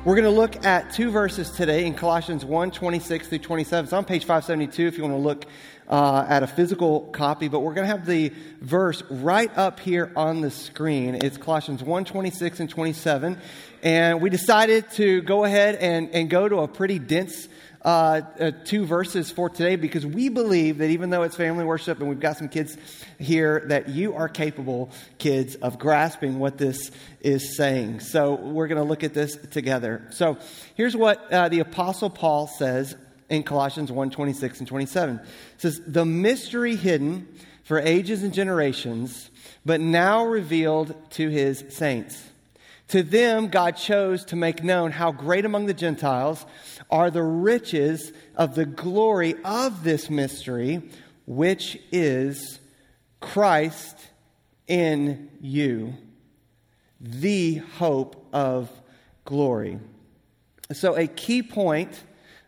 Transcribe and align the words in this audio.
We're 0.09 0.14
going 0.14 0.34
to 0.34 0.40
look 0.40 0.64
at 0.64 0.95
two 0.95 1.11
verses 1.11 1.50
today 1.50 1.84
in 1.84 1.93
Colossians 1.93 2.43
1 2.43 2.70
26 2.70 3.29
through 3.29 3.41
27. 3.41 3.84
It's 3.84 3.93
on 3.93 4.06
page 4.06 4.24
572 4.24 4.86
if 4.86 4.96
you 4.96 5.02
want 5.02 5.14
to 5.14 5.18
look 5.18 5.45
uh, 5.86 6.24
at 6.27 6.42
a 6.42 6.46
physical 6.46 7.02
copy, 7.12 7.48
but 7.48 7.61
we're 7.61 7.74
going 7.74 7.86
to 7.86 7.95
have 7.95 8.06
the 8.06 8.32
verse 8.62 9.02
right 9.10 9.50
up 9.55 9.80
here 9.80 10.10
on 10.16 10.41
the 10.41 10.50
screen. 10.50 11.14
It's 11.16 11.36
Colossians 11.36 11.83
1 11.83 12.06
26 12.06 12.60
and 12.60 12.70
27. 12.70 13.38
And 13.83 14.23
we 14.23 14.30
decided 14.30 14.91
to 14.92 15.20
go 15.20 15.45
ahead 15.45 15.74
and, 15.74 16.09
and 16.14 16.30
go 16.30 16.48
to 16.48 16.61
a 16.61 16.69
pretty 16.69 16.98
dense 16.98 17.47
uh, 17.84 18.23
uh, 18.41 18.50
two 18.64 18.84
verses 18.84 19.30
for 19.30 19.48
today 19.48 19.77
because 19.77 20.05
we 20.05 20.28
believe 20.28 20.78
that 20.78 20.91
even 20.91 21.10
though 21.10 21.23
it's 21.23 21.36
family 21.36 21.64
worship 21.64 22.00
and 22.00 22.09
we've 22.09 22.20
got 22.20 22.36
some 22.36 22.48
kids 22.48 22.77
here, 23.19 23.64
that 23.66 23.88
you 23.88 24.14
are 24.14 24.28
capable, 24.28 24.91
kids, 25.19 25.55
of 25.56 25.78
grasping 25.78 26.38
what 26.38 26.59
this 26.59 26.91
is 27.20 27.56
saying. 27.56 28.00
So 28.00 28.34
we're 28.34 28.69
going 28.69 28.80
to 28.80 28.88
look 28.88 29.05
at 29.05 29.14
this 29.14 29.36
together. 29.50 30.06
So 30.10 30.38
here's 30.74 30.96
what 30.96 31.33
uh, 31.33 31.48
the 31.48 31.60
Apostle 31.60 32.10
Paul 32.10 32.46
says 32.48 32.96
in 33.28 33.42
Colossians 33.42 33.92
1 33.92 34.10
26 34.10 34.58
and 34.58 34.69
27. 34.69 35.16
It 35.16 35.24
says, 35.58 35.80
The 35.86 36.05
mystery 36.05 36.77
hidden 36.77 37.28
for 37.64 37.78
ages 37.78 38.22
and 38.22 38.33
generations, 38.33 39.30
but 39.64 39.80
now 39.80 40.24
revealed 40.24 40.95
to 41.10 41.28
his 41.28 41.64
saints. 41.69 42.24
To 42.88 43.03
them, 43.03 43.48
God 43.48 43.77
chose 43.77 44.25
to 44.27 44.36
make 44.36 44.64
known 44.64 44.92
how 44.92 45.12
great 45.12 45.44
among 45.44 45.66
the 45.66 45.75
Gentiles 45.75 46.47
are 46.91 47.11
the 47.11 47.22
riches 47.22 48.12
of 48.36 48.55
the 48.55 48.67
glory 48.67 49.34
of 49.44 49.84
this 49.84 50.08
mystery, 50.08 50.83
which 51.27 51.78
is 51.92 52.58
Christ 53.20 53.97
in 54.67 55.31
you, 55.41 55.94
the 57.00 57.56
hope 57.56 58.28
of 58.33 58.70
glory. 59.25 59.78
So, 60.72 60.97
a 60.97 61.06
key 61.06 61.42
point 61.42 62.05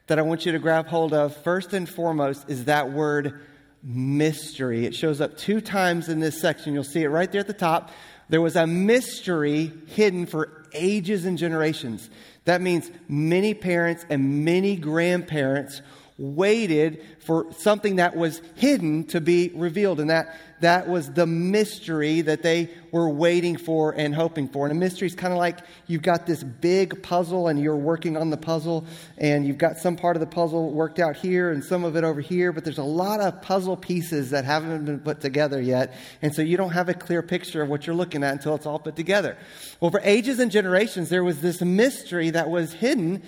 that 0.07 0.19
I 0.19 0.23
want 0.23 0.45
you 0.45 0.53
to 0.53 0.59
grab 0.59 0.87
hold 0.87 1.15
of, 1.15 1.37
first 1.37 1.73
and 1.73 1.89
foremost, 1.89 2.49
is 2.49 2.67
that 2.67 2.93
word 2.93 3.41
mystery. 3.83 4.85
It 4.85 4.95
shows 4.95 5.21
up 5.21 5.37
two 5.37 5.61
times 5.61 6.09
in 6.09 6.21
this 6.21 6.41
section. 6.41 6.75
You'll 6.75 6.85
see 6.85 7.03
it 7.03 7.09
right 7.09 7.31
there 7.31 7.41
at 7.41 7.47
the 7.47 7.53
top. 7.53 7.91
There 8.31 8.41
was 8.41 8.55
a 8.55 8.67
mystery 8.67 9.73
hidden 9.89 10.25
for 10.25 10.65
ages 10.73 11.25
and 11.25 11.37
generations. 11.37 12.09
That 12.45 12.61
means 12.61 12.89
many 13.09 13.55
parents 13.55 14.07
and 14.09 14.45
many 14.45 14.77
grandparents 14.77 15.83
waited 16.21 17.03
for 17.21 17.47
something 17.57 17.97
that 17.97 18.15
was 18.15 18.43
hidden 18.57 19.05
to 19.05 19.23
be 19.23 19.51
revealed. 19.55 20.01
And 20.01 20.11
that, 20.11 20.39
that 20.61 20.87
was 20.87 21.11
the 21.11 21.27
mystery 21.27 22.21
that 22.21 22.43
they 22.43 22.69
were 22.93 23.09
waiting 23.09 23.57
for 23.57 23.93
and 23.93 24.15
hoping 24.15 24.47
for. 24.47 24.67
And 24.67 24.77
a 24.77 24.79
mystery 24.79 25.07
is 25.07 25.15
kind 25.15 25.33
of 25.33 25.39
like 25.39 25.61
you've 25.87 26.03
got 26.03 26.27
this 26.27 26.43
big 26.43 27.03
puzzle 27.03 27.49
and 27.49 27.59
you're 27.59 27.75
working 27.75 28.19
on 28.19 28.29
the 28.29 28.37
puzzle, 28.37 28.85
and 29.17 29.47
you've 29.47 29.57
got 29.57 29.79
some 29.79 29.97
part 29.97 30.15
of 30.15 30.21
the 30.21 30.27
puzzle 30.27 30.71
worked 30.71 30.99
out 30.99 31.17
here 31.17 31.51
and 31.53 31.65
some 31.65 31.85
of 31.85 31.97
it 31.97 32.05
over 32.05 32.21
here, 32.21 32.53
but 32.53 32.65
there's 32.65 32.79
a 32.79 32.83
lot 32.83 33.21
of 33.21 33.41
puzzle 33.41 33.77
pieces 33.77 34.31
that 34.31 34.45
haven't 34.45 34.85
been 34.85 35.01
put 35.01 35.23
together 35.23 35.61
yet. 35.61 35.95
And 36.21 36.35
so 36.35 36.43
you 36.43 36.59
don't 36.59 36.73
have 36.73 36.91
a 36.91 36.95
clear 36.95 37.23
picture 37.23 37.63
of 37.63 37.71
what 37.71 37.87
you're 37.87 37.97
looking 37.97 38.23
at 38.23 38.33
until 38.33 38.55
it's 38.55 38.67
all 38.67 38.79
put 38.79 38.95
together. 38.95 39.39
Well, 39.81 39.91
for 39.91 40.01
ages 40.05 40.39
and 40.39 40.51
generations, 40.51 41.09
there 41.09 41.25
was 41.25 41.41
this 41.41 41.63
mystery 41.63 42.29
that 42.31 42.51
was 42.51 42.75
hidden 42.75 43.23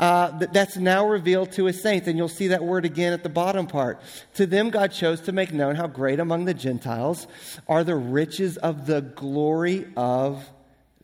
uh, 0.00 0.30
that's 0.52 0.76
now 0.76 1.06
revealed 1.06 1.52
to 1.52 1.64
his 1.64 1.80
saints. 1.82 2.06
And 2.06 2.16
you'll 2.16 2.28
see 2.28 2.48
that 2.48 2.62
word 2.62 2.84
again 2.84 3.12
at 3.12 3.22
the 3.22 3.28
bottom 3.28 3.66
part. 3.66 4.00
To 4.34 4.46
them, 4.46 4.70
God 4.70 4.92
chose 4.92 5.20
to 5.22 5.32
make 5.32 5.52
known 5.52 5.74
how 5.74 5.86
great 5.86 6.20
among 6.20 6.44
the 6.44 6.54
Gentiles 6.54 7.26
are 7.68 7.84
the 7.84 7.96
riches 7.96 8.56
of 8.56 8.86
the 8.86 9.00
glory 9.00 9.86
of 9.96 10.48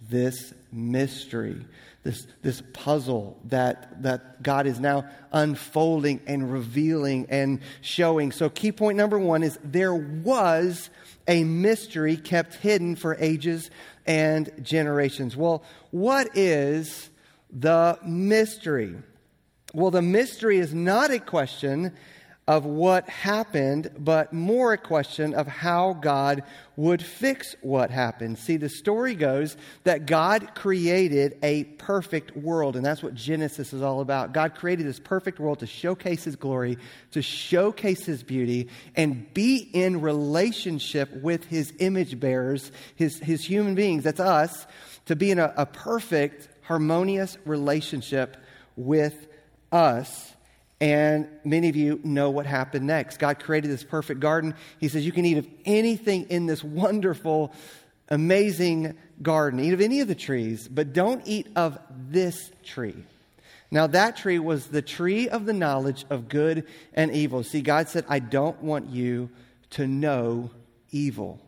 this 0.01 0.55
mystery. 0.73 1.65
This, 2.03 2.27
this 2.43 2.63
puzzle 2.75 3.41
that, 3.47 4.03
that 4.03 4.43
God 4.43 4.67
is 4.67 4.79
now 4.79 5.09
unfolding 5.33 6.21
and 6.27 6.53
revealing 6.53 7.27
and 7.31 7.61
showing. 7.81 8.31
So, 8.31 8.51
key 8.51 8.73
point 8.73 8.99
number 8.99 9.19
one 9.19 9.43
is 9.43 9.59
there 9.65 9.95
was 9.95 10.91
a 11.27 11.45
mystery 11.45 12.19
kept 12.19 12.57
hidden 12.57 12.97
for 12.97 13.17
ages 13.19 13.71
and 14.07 14.51
generations. 14.63 15.35
Well, 15.35 15.65
what 15.93 16.37
is 16.37 17.09
the 17.55 17.99
mystery. 18.05 18.97
Well, 19.73 19.91
the 19.91 20.03
mystery 20.03 20.59
is 20.59 20.75
not 20.75 21.11
a 21.11 21.19
question 21.19 21.93
of 22.47 22.67
what 22.67 23.09
happened, 23.09 23.91
but 23.99 24.33
more 24.35 24.75
a 24.75 24.79
question 24.79 25.33
of 25.33 25.47
how 25.47 25.95
God 25.95 26.43
would 26.77 27.03
fix 27.03 27.57
what 27.63 27.91
happened. 27.91 28.39
See, 28.39 28.59
the 28.59 28.69
story 28.69 29.15
goes 29.15 29.57
that 29.85 30.05
God 30.05 30.55
created 30.55 31.39
a 31.43 31.65
perfect 31.65 32.37
world, 32.37 32.77
and 32.77 32.85
that's 32.85 33.03
what 33.03 33.15
Genesis 33.15 33.73
is 33.73 33.81
all 33.81 34.01
about. 34.01 34.35
God 34.35 34.55
created 34.55 34.85
this 34.85 35.01
perfect 35.01 35.41
world 35.41 35.61
to 35.61 35.67
showcase 35.67 36.25
His 36.25 36.37
glory, 36.37 36.77
to 37.13 37.23
showcase 37.23 38.05
His 38.05 38.23
beauty, 38.23 38.69
and 38.95 39.33
be 39.33 39.57
in 39.57 40.03
relationship 40.03 41.15
with 41.23 41.47
His 41.47 41.73
image 41.79 42.21
bearers, 42.21 42.71
His, 42.95 43.19
his 43.21 43.43
human 43.43 43.75
beings. 43.75 44.05
That's 44.05 44.21
us, 44.21 44.67
to 45.07 45.17
be 45.17 45.31
in 45.31 45.39
a, 45.39 45.55
a 45.57 45.65
perfect 45.65 46.49
harmonious 46.65 47.37
relationship 47.45 48.37
with 48.77 49.27
us. 49.73 50.33
And 50.81 51.29
many 51.45 51.69
of 51.69 51.77
you 51.77 52.01
know 52.05 52.31
what 52.31 52.47
happened 52.47 52.87
next. 52.87 53.19
God 53.19 53.39
created 53.39 53.71
this 53.71 53.85
perfect 53.85 54.21
garden. 54.21 54.55
He 54.79 54.89
says, 54.89 55.07
You 55.07 55.13
can 55.13 55.25
eat 55.25 55.39
of 55.39 55.47
anything 55.65 56.27
in 56.29 56.47
this 56.47 56.65
wonderful, 56.65 57.53
amazing 58.09 58.97
garden. 59.23 59.61
Eat 59.61 59.73
of 59.73 59.81
any 59.81 60.01
of 60.01 60.09
the 60.09 60.15
trees, 60.15 60.69
but 60.69 60.93
don't 60.93 61.23
eat 61.27 61.49
of 61.57 61.79
this 62.11 62.51
tree. 62.65 63.05
Now, 63.71 63.87
that 63.89 64.17
tree 64.17 64.39
was 64.39 64.67
the 64.67 64.83
tree 64.83 65.29
of 65.29 65.47
the 65.47 65.53
knowledge 65.53 66.05
of 66.11 66.29
good 66.29 66.67
and 66.93 67.11
evil. 67.11 67.43
See, 67.43 67.61
God 67.61 67.89
said, 67.89 68.05
I 68.09 68.19
don't 68.19 68.63
want 68.63 68.91
you 68.91 69.31
to 69.71 69.87
know 69.87 70.51
evil. 70.91 71.41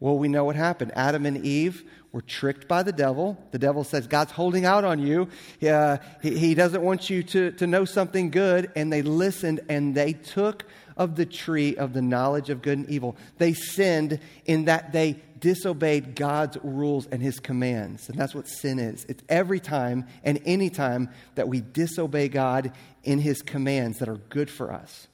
Well, 0.00 0.16
we 0.16 0.28
know 0.28 0.44
what 0.44 0.54
happened. 0.54 0.92
Adam 0.94 1.26
and 1.26 1.44
Eve 1.44 1.82
were 2.12 2.22
tricked 2.22 2.68
by 2.68 2.82
the 2.82 2.92
devil. 2.92 3.38
The 3.50 3.58
devil 3.58 3.84
says, 3.84 4.06
God's 4.06 4.32
holding 4.32 4.64
out 4.64 4.84
on 4.84 4.98
you. 4.98 5.28
Uh, 5.62 5.98
he, 6.22 6.38
he 6.38 6.54
doesn't 6.54 6.82
want 6.82 7.10
you 7.10 7.22
to, 7.22 7.52
to 7.52 7.66
know 7.66 7.84
something 7.84 8.30
good. 8.30 8.72
And 8.74 8.92
they 8.92 9.02
listened 9.02 9.60
and 9.68 9.94
they 9.94 10.14
took 10.14 10.64
of 10.96 11.16
the 11.16 11.26
tree 11.26 11.76
of 11.76 11.92
the 11.92 12.02
knowledge 12.02 12.50
of 12.50 12.62
good 12.62 12.78
and 12.78 12.90
evil. 12.90 13.16
They 13.36 13.52
sinned 13.52 14.20
in 14.46 14.64
that 14.64 14.92
they 14.92 15.22
disobeyed 15.38 16.16
God's 16.16 16.58
rules 16.62 17.06
and 17.06 17.22
his 17.22 17.38
commands. 17.38 18.08
And 18.08 18.18
that's 18.18 18.34
what 18.34 18.48
sin 18.48 18.78
is. 18.78 19.04
It's 19.08 19.22
every 19.28 19.60
time 19.60 20.06
and 20.24 20.40
any 20.44 20.70
time 20.70 21.10
that 21.36 21.48
we 21.48 21.60
disobey 21.60 22.28
God 22.28 22.72
in 23.04 23.20
his 23.20 23.42
commands 23.42 23.98
that 23.98 24.08
are 24.08 24.16
good 24.16 24.50
for 24.50 24.72
us. 24.72 25.06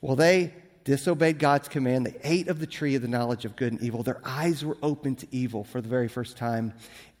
Well, 0.00 0.16
they 0.16 0.54
disobeyed 0.90 1.38
God's 1.38 1.68
command. 1.68 2.04
They 2.04 2.16
ate 2.24 2.48
of 2.48 2.58
the 2.58 2.66
tree 2.66 2.96
of 2.96 3.02
the 3.02 3.06
knowledge 3.06 3.44
of 3.44 3.54
good 3.54 3.72
and 3.72 3.80
evil. 3.80 4.02
Their 4.02 4.20
eyes 4.24 4.64
were 4.64 4.76
open 4.82 5.14
to 5.14 5.26
evil 5.30 5.62
for 5.62 5.80
the 5.80 5.88
very 5.88 6.08
first 6.08 6.36
time. 6.36 6.72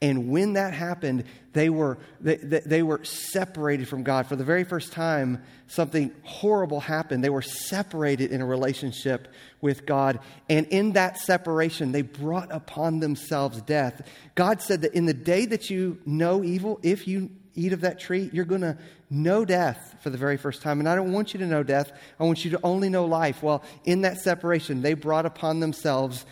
And 0.02 0.28
when 0.28 0.54
that 0.54 0.74
happened, 0.74 1.22
they 1.52 1.70
were, 1.70 1.98
they, 2.20 2.34
they 2.34 2.82
were 2.82 3.04
separated 3.04 3.86
from 3.86 4.02
God. 4.02 4.26
For 4.26 4.34
the 4.34 4.42
very 4.42 4.64
first 4.64 4.92
time, 4.92 5.44
something 5.68 6.10
horrible 6.24 6.80
happened. 6.80 7.22
They 7.22 7.30
were 7.30 7.42
separated 7.42 8.32
in 8.32 8.40
a 8.40 8.44
relationship 8.44 9.28
with 9.60 9.86
God. 9.86 10.18
And 10.48 10.66
in 10.66 10.94
that 10.94 11.18
separation, 11.18 11.92
they 11.92 12.02
brought 12.02 12.50
upon 12.50 12.98
themselves 12.98 13.62
death. 13.62 14.02
God 14.34 14.60
said 14.60 14.80
that 14.80 14.94
in 14.94 15.06
the 15.06 15.14
day 15.14 15.46
that 15.46 15.70
you 15.70 16.00
know 16.04 16.42
evil, 16.42 16.80
if 16.82 17.06
you 17.06 17.30
eat 17.54 17.72
of 17.72 17.82
that 17.82 18.00
tree, 18.00 18.30
you're 18.32 18.44
going 18.44 18.62
to 18.62 18.76
know 19.10 19.44
death 19.44 19.96
for 20.02 20.10
the 20.10 20.18
very 20.18 20.36
first 20.36 20.62
time. 20.62 20.78
And 20.78 20.88
I 20.88 20.94
don't 20.94 21.12
want 21.12 21.34
you 21.34 21.40
to 21.40 21.46
know 21.46 21.62
death. 21.62 21.92
I 22.18 22.24
want 22.24 22.44
you 22.44 22.52
to 22.52 22.60
only 22.62 22.88
know 22.88 23.04
life. 23.04 23.42
Well, 23.42 23.62
in 23.84 24.02
that 24.02 24.18
separation, 24.18 24.82
they 24.82 24.94
brought 24.94 25.26
upon 25.26 25.60
themselves 25.60 26.24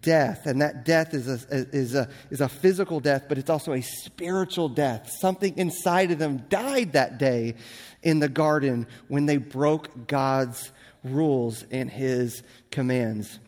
death. 0.00 0.46
And 0.46 0.62
that 0.62 0.84
death 0.84 1.14
is 1.14 1.28
a, 1.28 1.38
is 1.50 1.94
a, 1.94 2.08
is 2.30 2.40
a 2.40 2.48
physical 2.48 3.00
death, 3.00 3.26
but 3.28 3.38
it's 3.38 3.50
also 3.50 3.72
a 3.72 3.82
spiritual 3.82 4.68
death. 4.68 5.10
Something 5.20 5.56
inside 5.58 6.10
of 6.10 6.18
them 6.18 6.38
died 6.48 6.92
that 6.92 7.18
day 7.18 7.54
in 8.02 8.18
the 8.18 8.28
garden 8.28 8.86
when 9.08 9.26
they 9.26 9.36
broke 9.36 10.06
God's 10.06 10.72
rules 11.04 11.64
and 11.70 11.90
his 11.90 12.42
commands. 12.70 13.38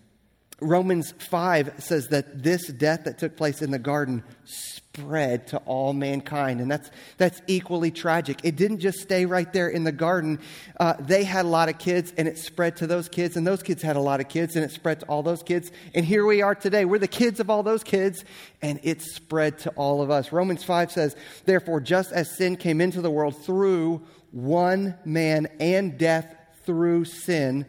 Romans 0.61 1.13
5 1.13 1.75
says 1.79 2.09
that 2.09 2.43
this 2.43 2.67
death 2.67 3.05
that 3.05 3.19
took 3.19 3.37
place 3.37 3.63
in 3.63 3.71
the 3.71 3.79
garden 3.79 4.25
spread 4.45 5.47
to 5.49 5.59
all 5.59 5.93
mankind. 5.93 6.61
And 6.61 6.69
that's, 6.69 6.91
that's 7.17 7.41
equally 7.47 7.93
tragic. 7.93 8.41
It 8.43 8.57
didn't 8.57 8.81
just 8.81 8.99
stay 8.99 9.25
right 9.25 9.53
there 9.53 9.69
in 9.69 9.85
the 9.85 9.93
garden. 9.93 10.41
Uh, 10.81 10.95
they 10.99 11.23
had 11.23 11.45
a 11.45 11.49
lot 11.49 11.69
of 11.69 11.79
kids, 11.79 12.13
and 12.17 12.27
it 12.27 12.39
spread 12.39 12.77
to 12.79 12.89
those 12.89 13.09
kids, 13.09 13.37
and 13.37 13.47
those 13.47 13.63
kids 13.63 13.83
had 13.83 13.95
a 13.95 14.01
lot 14.01 14.19
of 14.19 14.29
kids, 14.29 14.57
and 14.57 14.65
it 14.65 14.73
spread 14.73 14.99
to 15.01 15.07
all 15.07 15.23
those 15.23 15.45
kids. 15.45 15.71
And 15.95 16.05
here 16.05 16.27
we 16.27 16.43
are 16.43 16.57
today. 16.57 16.85
We're 16.85 16.99
the 16.99 17.07
kids 17.07 17.39
of 17.39 17.51
all 17.51 17.63
those 17.63 17.85
kids, 17.85 18.25
and 18.61 18.81
it 18.83 19.01
spread 19.03 19.59
to 19.61 19.71
all 19.71 20.03
of 20.03 20.11
us. 20.11 20.33
Romans 20.33 20.65
5 20.65 20.91
says, 20.91 21.15
Therefore, 21.45 21.81
just 21.81 22.11
as 22.11 22.37
sin 22.37 22.57
came 22.57 22.81
into 22.81 23.01
the 23.01 23.11
world 23.11 23.41
through 23.45 24.03
one 24.33 24.97
man 25.05 25.47
and 25.61 25.97
death 25.97 26.35
through 26.65 27.05
sin, 27.05 27.65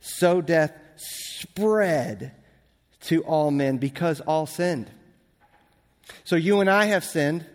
so 0.00 0.42
death 0.42 0.72
spread 1.00 2.32
to 3.02 3.22
all 3.22 3.50
men 3.50 3.78
because 3.78 4.20
all 4.20 4.46
sinned. 4.46 4.90
So 6.24 6.36
you 6.36 6.60
and 6.60 6.68
I 6.68 6.86
have 6.86 7.04
sinned, 7.04 7.46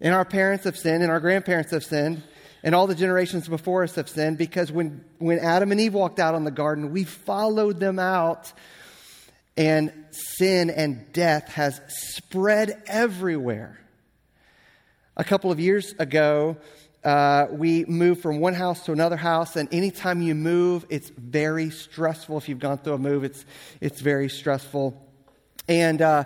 and 0.00 0.14
our 0.14 0.24
parents 0.24 0.64
have 0.64 0.76
sinned, 0.76 1.02
and 1.02 1.10
our 1.10 1.20
grandparents 1.20 1.70
have 1.72 1.84
sinned, 1.84 2.22
and 2.62 2.74
all 2.74 2.86
the 2.86 2.94
generations 2.94 3.48
before 3.48 3.84
us 3.84 3.94
have 3.94 4.08
sinned 4.08 4.38
because 4.38 4.72
when, 4.72 5.04
when 5.18 5.38
Adam 5.38 5.72
and 5.72 5.80
Eve 5.80 5.94
walked 5.94 6.18
out 6.18 6.34
on 6.34 6.44
the 6.44 6.50
garden, 6.50 6.92
we 6.92 7.04
followed 7.04 7.80
them 7.80 7.98
out, 7.98 8.52
and 9.56 9.92
sin 10.10 10.70
and 10.70 11.12
death 11.12 11.48
has 11.52 11.80
spread 11.88 12.82
everywhere. 12.86 13.80
A 15.16 15.24
couple 15.24 15.50
of 15.50 15.58
years 15.58 15.94
ago, 15.98 16.58
uh, 17.06 17.46
we 17.52 17.84
moved 17.84 18.20
from 18.20 18.40
one 18.40 18.52
house 18.52 18.84
to 18.84 18.90
another 18.90 19.14
house, 19.16 19.54
and 19.54 19.72
anytime 19.72 20.20
you 20.20 20.34
move, 20.34 20.84
it's 20.88 21.08
very 21.10 21.70
stressful. 21.70 22.36
If 22.36 22.48
you've 22.48 22.58
gone 22.58 22.78
through 22.78 22.94
a 22.94 22.98
move, 22.98 23.22
it's, 23.22 23.44
it's 23.80 24.00
very 24.00 24.28
stressful. 24.28 25.00
And, 25.68 26.02
uh, 26.02 26.24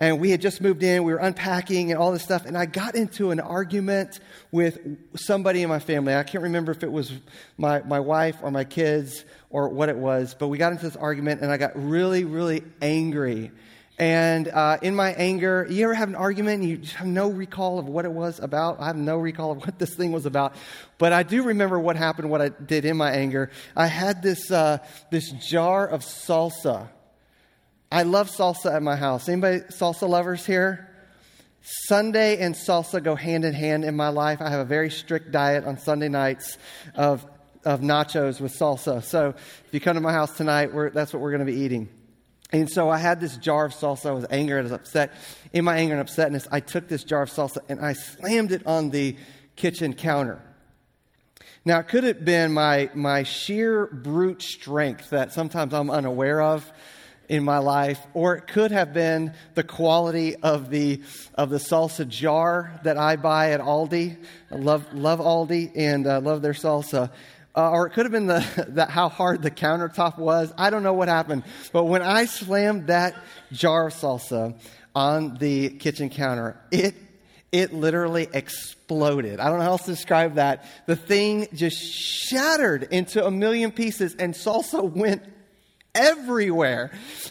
and 0.00 0.18
we 0.18 0.30
had 0.32 0.40
just 0.40 0.60
moved 0.60 0.82
in, 0.82 1.04
we 1.04 1.12
were 1.12 1.20
unpacking 1.20 1.92
and 1.92 2.00
all 2.00 2.10
this 2.10 2.24
stuff, 2.24 2.44
and 2.44 2.58
I 2.58 2.66
got 2.66 2.96
into 2.96 3.30
an 3.30 3.38
argument 3.38 4.18
with 4.50 4.80
somebody 5.14 5.62
in 5.62 5.68
my 5.68 5.78
family. 5.78 6.16
I 6.16 6.24
can't 6.24 6.42
remember 6.42 6.72
if 6.72 6.82
it 6.82 6.90
was 6.90 7.12
my, 7.56 7.82
my 7.82 8.00
wife 8.00 8.38
or 8.42 8.50
my 8.50 8.64
kids 8.64 9.24
or 9.48 9.68
what 9.68 9.88
it 9.88 9.96
was, 9.96 10.34
but 10.36 10.48
we 10.48 10.58
got 10.58 10.72
into 10.72 10.86
this 10.86 10.96
argument, 10.96 11.40
and 11.40 11.52
I 11.52 11.56
got 11.56 11.70
really, 11.76 12.24
really 12.24 12.64
angry. 12.82 13.52
And 13.98 14.48
uh, 14.48 14.76
in 14.82 14.94
my 14.94 15.12
anger, 15.14 15.66
you 15.70 15.84
ever 15.84 15.94
have 15.94 16.10
an 16.10 16.16
argument 16.16 16.62
and 16.62 16.68
you 16.68 16.80
have 16.96 17.06
no 17.06 17.30
recall 17.30 17.78
of 17.78 17.88
what 17.88 18.04
it 18.04 18.12
was 18.12 18.38
about? 18.40 18.78
I 18.78 18.86
have 18.86 18.96
no 18.96 19.16
recall 19.16 19.52
of 19.52 19.58
what 19.64 19.78
this 19.78 19.94
thing 19.94 20.12
was 20.12 20.26
about. 20.26 20.54
But 20.98 21.12
I 21.12 21.22
do 21.22 21.44
remember 21.44 21.78
what 21.78 21.96
happened, 21.96 22.30
what 22.30 22.42
I 22.42 22.50
did 22.50 22.84
in 22.84 22.96
my 22.96 23.10
anger. 23.10 23.50
I 23.74 23.86
had 23.86 24.22
this, 24.22 24.50
uh, 24.50 24.78
this 25.10 25.30
jar 25.32 25.86
of 25.86 26.02
salsa. 26.02 26.88
I 27.90 28.02
love 28.02 28.30
salsa 28.30 28.74
at 28.74 28.82
my 28.82 28.96
house. 28.96 29.28
Anybody 29.28 29.60
salsa 29.70 30.08
lovers 30.08 30.44
here? 30.44 30.90
Sunday 31.62 32.38
and 32.38 32.54
salsa 32.54 33.02
go 33.02 33.14
hand 33.14 33.44
in 33.44 33.54
hand 33.54 33.84
in 33.84 33.96
my 33.96 34.08
life. 34.08 34.42
I 34.42 34.50
have 34.50 34.60
a 34.60 34.64
very 34.64 34.90
strict 34.90 35.32
diet 35.32 35.64
on 35.64 35.78
Sunday 35.78 36.08
nights 36.08 36.58
of, 36.94 37.26
of 37.64 37.80
nachos 37.80 38.40
with 38.40 38.52
salsa. 38.56 39.02
So 39.02 39.30
if 39.30 39.68
you 39.72 39.80
come 39.80 39.94
to 39.94 40.00
my 40.00 40.12
house 40.12 40.36
tonight, 40.36 40.70
that's 40.92 41.12
what 41.12 41.22
we're 41.22 41.32
going 41.32 41.46
to 41.46 41.50
be 41.50 41.60
eating. 41.60 41.88
And 42.52 42.70
so 42.70 42.88
I 42.88 42.98
had 42.98 43.20
this 43.20 43.36
jar 43.36 43.66
of 43.66 43.72
salsa. 43.72 44.06
I 44.06 44.12
was 44.12 44.26
angry. 44.30 44.58
I 44.58 44.62
was 44.62 44.72
upset. 44.72 45.12
In 45.52 45.64
my 45.64 45.78
anger 45.78 45.96
and 45.96 46.08
upsetness, 46.08 46.46
I 46.50 46.60
took 46.60 46.88
this 46.88 47.04
jar 47.04 47.22
of 47.22 47.30
salsa 47.30 47.58
and 47.68 47.80
I 47.80 47.92
slammed 47.92 48.52
it 48.52 48.66
on 48.66 48.90
the 48.90 49.16
kitchen 49.56 49.94
counter. 49.94 50.40
Now, 51.64 51.82
could 51.82 52.04
it 52.04 52.18
have 52.18 52.24
been 52.24 52.52
my, 52.52 52.90
my 52.94 53.24
sheer 53.24 53.86
brute 53.86 54.40
strength 54.40 55.10
that 55.10 55.32
sometimes 55.32 55.74
I'm 55.74 55.90
unaware 55.90 56.40
of 56.40 56.70
in 57.28 57.42
my 57.42 57.58
life, 57.58 57.98
or 58.14 58.36
it 58.36 58.46
could 58.46 58.70
have 58.70 58.92
been 58.92 59.34
the 59.54 59.64
quality 59.64 60.36
of 60.36 60.70
the, 60.70 61.02
of 61.34 61.50
the 61.50 61.56
salsa 61.56 62.06
jar 62.06 62.80
that 62.84 62.96
I 62.96 63.16
buy 63.16 63.50
at 63.50 63.60
Aldi. 63.60 64.16
I 64.52 64.54
love, 64.54 64.94
love 64.94 65.18
Aldi 65.18 65.72
and 65.74 66.06
uh, 66.06 66.20
love 66.20 66.40
their 66.40 66.52
salsa 66.52 67.10
uh, 67.56 67.70
or 67.70 67.86
it 67.86 67.90
could 67.90 68.04
have 68.04 68.12
been 68.12 68.26
the, 68.26 68.86
how 68.90 69.08
hard 69.08 69.42
the 69.42 69.50
countertop 69.50 70.18
was. 70.18 70.52
I 70.58 70.70
don't 70.70 70.82
know 70.82 70.92
what 70.92 71.08
happened. 71.08 71.44
But 71.72 71.84
when 71.84 72.02
I 72.02 72.26
slammed 72.26 72.88
that 72.88 73.14
jar 73.50 73.86
of 73.86 73.94
salsa 73.94 74.58
on 74.94 75.36
the 75.36 75.70
kitchen 75.70 76.10
counter, 76.10 76.60
it, 76.70 76.94
it 77.50 77.72
literally 77.72 78.28
exploded. 78.32 79.40
I 79.40 79.48
don't 79.48 79.58
know 79.58 79.64
how 79.64 79.70
else 79.72 79.86
to 79.86 79.92
describe 79.92 80.34
that. 80.34 80.66
The 80.86 80.96
thing 80.96 81.48
just 81.54 81.76
shattered 81.82 82.88
into 82.90 83.24
a 83.24 83.30
million 83.30 83.72
pieces, 83.72 84.14
and 84.14 84.34
salsa 84.34 84.82
went 84.82 85.22
everywhere. 85.94 86.90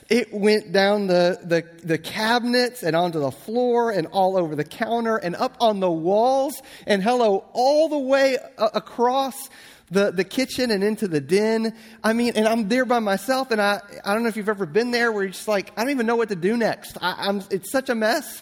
It 0.10 0.34
went 0.34 0.72
down 0.72 1.06
the, 1.06 1.40
the, 1.44 1.64
the, 1.86 1.98
cabinets 2.00 2.82
and 2.82 2.96
onto 2.96 3.20
the 3.20 3.32
floor 3.32 3.92
and 3.92 4.08
all 4.08 4.38
over 4.38 4.56
the 4.56 4.64
counter 4.64 5.18
and 5.18 5.36
up 5.36 5.56
on 5.60 5.80
the 5.80 5.92
walls 5.92 6.60
and 6.88 7.04
hello, 7.04 7.46
all 7.54 7.90
the 7.90 8.00
way 8.00 8.38
across 8.58 9.36
the, 9.92 10.12
the 10.12 10.24
kitchen 10.24 10.72
and 10.72 10.84
into 10.84 11.08
the 11.08 11.22
den. 11.22 11.76
I 12.04 12.14
mean, 12.14 12.34
and 12.36 12.48
I'm 12.48 12.68
there 12.68 12.86
by 12.86 13.00
myself, 13.00 13.52
and 13.52 13.62
I, 13.62 13.82
I 14.04 14.14
don't 14.14 14.24
know 14.24 14.30
if 14.30 14.38
you've 14.38 14.50
ever 14.50 14.66
been 14.66 14.92
there 14.92 15.12
where 15.12 15.24
you're 15.24 15.32
just 15.32 15.48
like, 15.48 15.72
I 15.78 15.82
don't 15.82 15.92
even 15.92 16.06
know 16.06 16.16
what 16.16 16.30
to 16.30 16.36
do 16.36 16.58
next. 16.58 16.98
I, 17.02 17.28
am 17.30 17.44
it's 17.52 17.72
such 17.72 17.90
a 17.90 17.96
mess. 17.96 18.42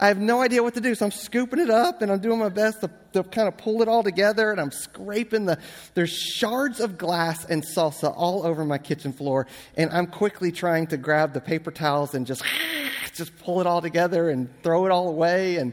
I 0.00 0.06
have 0.08 0.18
no 0.18 0.40
idea 0.40 0.62
what 0.62 0.74
to 0.74 0.80
do. 0.80 0.94
So 0.94 1.06
I'm 1.06 1.10
scooping 1.10 1.58
it 1.58 1.70
up 1.70 2.02
and 2.02 2.12
I'm 2.12 2.20
doing 2.20 2.38
my 2.38 2.50
best 2.50 2.82
to, 2.82 2.90
to 3.14 3.24
kind 3.24 3.48
of 3.48 3.56
pull 3.56 3.82
it 3.82 3.88
all 3.88 4.04
together 4.04 4.52
and 4.52 4.60
I'm 4.60 4.70
scraping 4.70 5.46
the, 5.46 5.58
there's 5.94 6.12
shards 6.12 6.78
of 6.78 6.98
glass 6.98 7.44
and 7.44 7.64
salsa 7.64 8.12
all 8.16 8.46
over 8.46 8.64
my 8.64 8.78
kitchen 8.78 9.12
floor. 9.12 9.48
And 9.76 9.90
I'm 9.90 10.06
quickly 10.06 10.52
trying 10.52 10.86
to 10.88 10.96
grab 10.96 11.32
the 11.32 11.40
paper 11.40 11.72
towels 11.72 12.14
and 12.14 12.26
just, 12.26 12.44
just 13.14 13.36
pull 13.38 13.60
it 13.60 13.66
all 13.66 13.82
together 13.82 14.30
and 14.30 14.48
throw 14.62 14.86
it 14.86 14.92
all 14.92 15.08
away. 15.08 15.56
And 15.56 15.72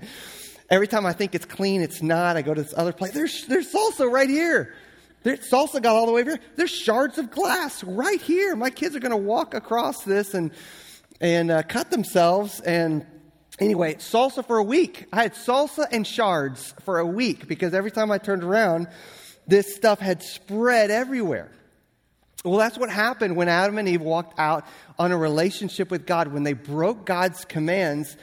every 0.71 0.88
time 0.88 1.06
I 1.06 1.13
think 1.13 1.35
it's 1.35 1.45
clean, 1.45 1.81
it's 1.81 2.01
not. 2.01 2.35
I 2.35 2.41
go 2.41 2.56
to 2.56 2.63
this 2.63 2.73
other 2.75 2.94
place. 2.94 3.11
There's, 3.11 3.45
there's 3.45 3.71
salsa 3.71 4.11
right 4.11 4.29
here. 4.29 4.73
There's 5.25 5.39
salsa 5.39 5.81
got 5.81 5.95
all 5.95 6.06
the 6.06 6.12
way 6.12 6.22
over 6.22 6.30
here. 6.30 6.39
There's 6.56 6.69
shards 6.69 7.18
of 7.18 7.31
glass 7.31 7.83
right 7.83 8.22
here. 8.22 8.56
My 8.56 8.69
kids 8.69 8.95
are 8.95 9.00
going 9.00 9.10
to 9.10 9.18
walk 9.18 9.56
across 9.56 10.04
this 10.04 10.36
and, 10.36 10.51
and 11.19 11.50
uh, 11.50 11.63
cut 11.63 11.89
themselves. 11.89 12.60
And 12.60 13.04
anyway, 13.57 13.95
salsa 13.95 14.45
for 14.45 14.60
a 14.60 14.63
week. 14.63 15.07
I 15.12 15.24
had 15.24 15.33
salsa 15.33 15.88
and 15.92 16.06
shards 16.06 16.75
for 16.81 17.00
a 17.00 17.07
week 17.07 17.48
because 17.48 17.74
every 17.74 17.89
time 17.89 18.12
I 18.12 18.19
turned 18.19 18.44
around, 18.44 18.88
this 19.48 19.75
stuff 19.75 20.00
had 20.00 20.22
spread 20.22 20.92
everywhere. 20.92 21.50
Well, 22.44 22.60
that's 22.60 22.78
what 22.78 22.92
happened 22.92 23.36
when 23.36 23.50
Adam 23.50 23.80
and 23.80 23.89
Eve 23.89 24.04
walked 24.04 24.39
out 24.39 24.63
on 25.00 25.12
a 25.12 25.18
relationship 25.18 25.89
with 25.89 26.06
God. 26.06 26.28
When 26.28 26.44
they 26.44 26.54
broke 26.54 27.04
God's 27.04 27.45
commands, 27.45 28.16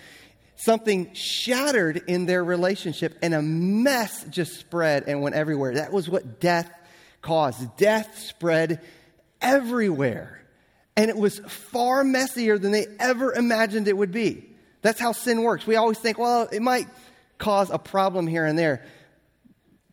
something 0.54 1.12
shattered 1.14 2.00
in 2.06 2.26
their 2.26 2.44
relationship 2.44 3.18
and 3.22 3.34
a 3.34 3.42
mess 3.42 4.22
just 4.30 4.60
spread 4.60 5.08
and 5.08 5.20
went 5.20 5.34
everywhere. 5.34 5.74
That 5.74 5.92
was 5.92 6.08
what 6.08 6.38
death 6.38 6.70
caused. 7.22 7.76
Death 7.76 8.18
spread 8.18 8.80
everywhere. 9.40 10.44
And 10.96 11.08
it 11.08 11.16
was 11.16 11.38
far 11.38 12.04
messier 12.04 12.58
than 12.58 12.72
they 12.72 12.86
ever 13.00 13.32
imagined 13.32 13.88
it 13.88 13.96
would 13.96 14.12
be. 14.12 14.50
That's 14.82 15.00
how 15.00 15.12
sin 15.12 15.42
works. 15.42 15.66
We 15.66 15.76
always 15.76 15.98
think, 15.98 16.18
well, 16.18 16.48
it 16.52 16.60
might 16.60 16.86
cause 17.38 17.70
a 17.70 17.78
problem 17.78 18.26
here 18.26 18.44
and 18.44 18.58
there, 18.58 18.84